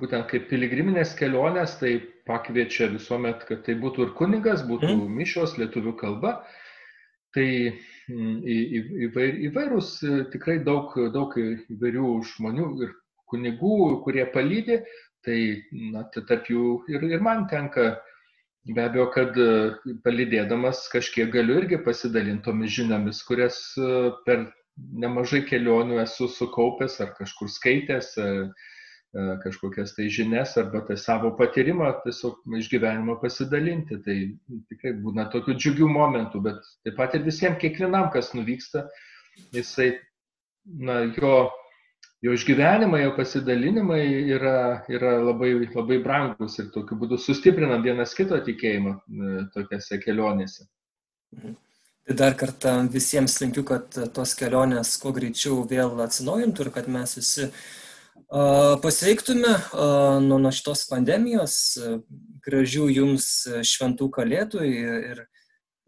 [0.00, 1.92] būtent kaip piligriminės kelionės, tai
[2.26, 5.12] pakviečia visuomet, kad tai būtų ir kunigas, būtų mm.
[5.20, 6.32] mišos lietuvių kalba.
[7.36, 7.46] Tai
[8.10, 8.38] mm,
[9.48, 12.96] įvairūs e, tikrai daug, daug įvairių žmonių ir
[13.30, 14.82] kunigų, kurie palydė,
[15.22, 15.36] tai
[15.92, 17.92] na, tarp jų ir, ir man tenka
[18.66, 23.62] be abejo, kad e, palydėdamas kažkiek galiu irgi pasidalinti tomis žiniomis, kurias
[24.26, 28.26] per nemažai kelionių esu sukaupęs ar kažkur skaitęs, e,
[29.12, 34.00] e, kažkokias tai žinias arba tai savo patyrimą tiesiog iš gyvenimo pasidalinti.
[34.04, 34.18] Tai
[34.72, 38.86] tikrai būna tokių džiugių momentų, bet taip pat ir visiems, kiekvienam, kas nuvyksta,
[39.56, 39.90] jisai,
[40.64, 41.34] na, jo,
[42.24, 44.04] jo išgyvenimai, jo pasidalinimai
[44.36, 44.56] yra,
[44.92, 50.66] yra labai, labai brangus ir tokiu būdu sustiprinam vienas kito tikėjimą e, tokiuose kelionėse.
[51.36, 51.60] Mhm.
[52.02, 57.14] Tai dar kartą visiems linkiu, kad tos kelionės kuo greičiau vėl atsinaujintų ir kad mes
[57.14, 57.46] visi
[58.82, 59.52] pasveiktume
[60.24, 61.54] nuo, nuo šitos pandemijos.
[62.42, 63.28] Gražių jums
[63.70, 65.22] šventų kalėdų ir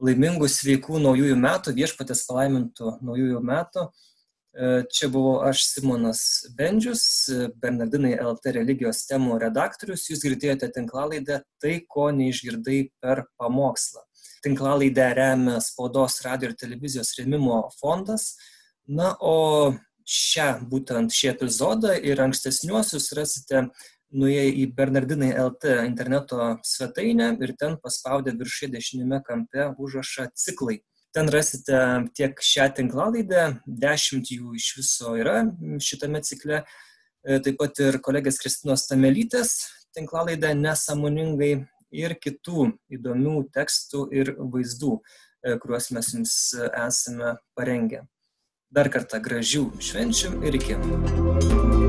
[0.07, 3.89] laimingų sveikų naujųjų metų, viešpatės palaimintų naujųjų metų.
[4.95, 6.25] Čia buvau aš Simonas
[6.55, 7.05] Bendžius,
[7.59, 10.07] Bernardinai LT religijos temų redaktorius.
[10.15, 14.07] Jūs girdėjote tinklalaidę Tai, ko neišgirdai per pamokslą
[14.45, 18.35] tinklalaidę remia spaudos, radio ir televizijos rėmimo fondas.
[18.85, 23.67] Na, o šią, būtent šį epizodą ir ankstesniuosius rasite
[24.15, 30.81] nuėję į Bernardinai LT interneto svetainę ir ten paspaudę viršai dešinėme kampe užrašą ciklai.
[31.15, 31.79] Ten rasite
[32.19, 35.45] tiek šią tinklalaidę, dešimt jų iš viso yra
[35.83, 36.65] šitame cikle,
[37.23, 39.55] e, taip pat ir kolegės Kristinos Tamelytės
[39.95, 41.53] tinklalaidę nesamoningai
[41.95, 44.99] ir kitų įdomių tekstų ir vaizdų,
[45.45, 48.05] e, kuriuos mes jums esame parengę.
[48.75, 51.84] Dar kartą gražių švenčių ir iki.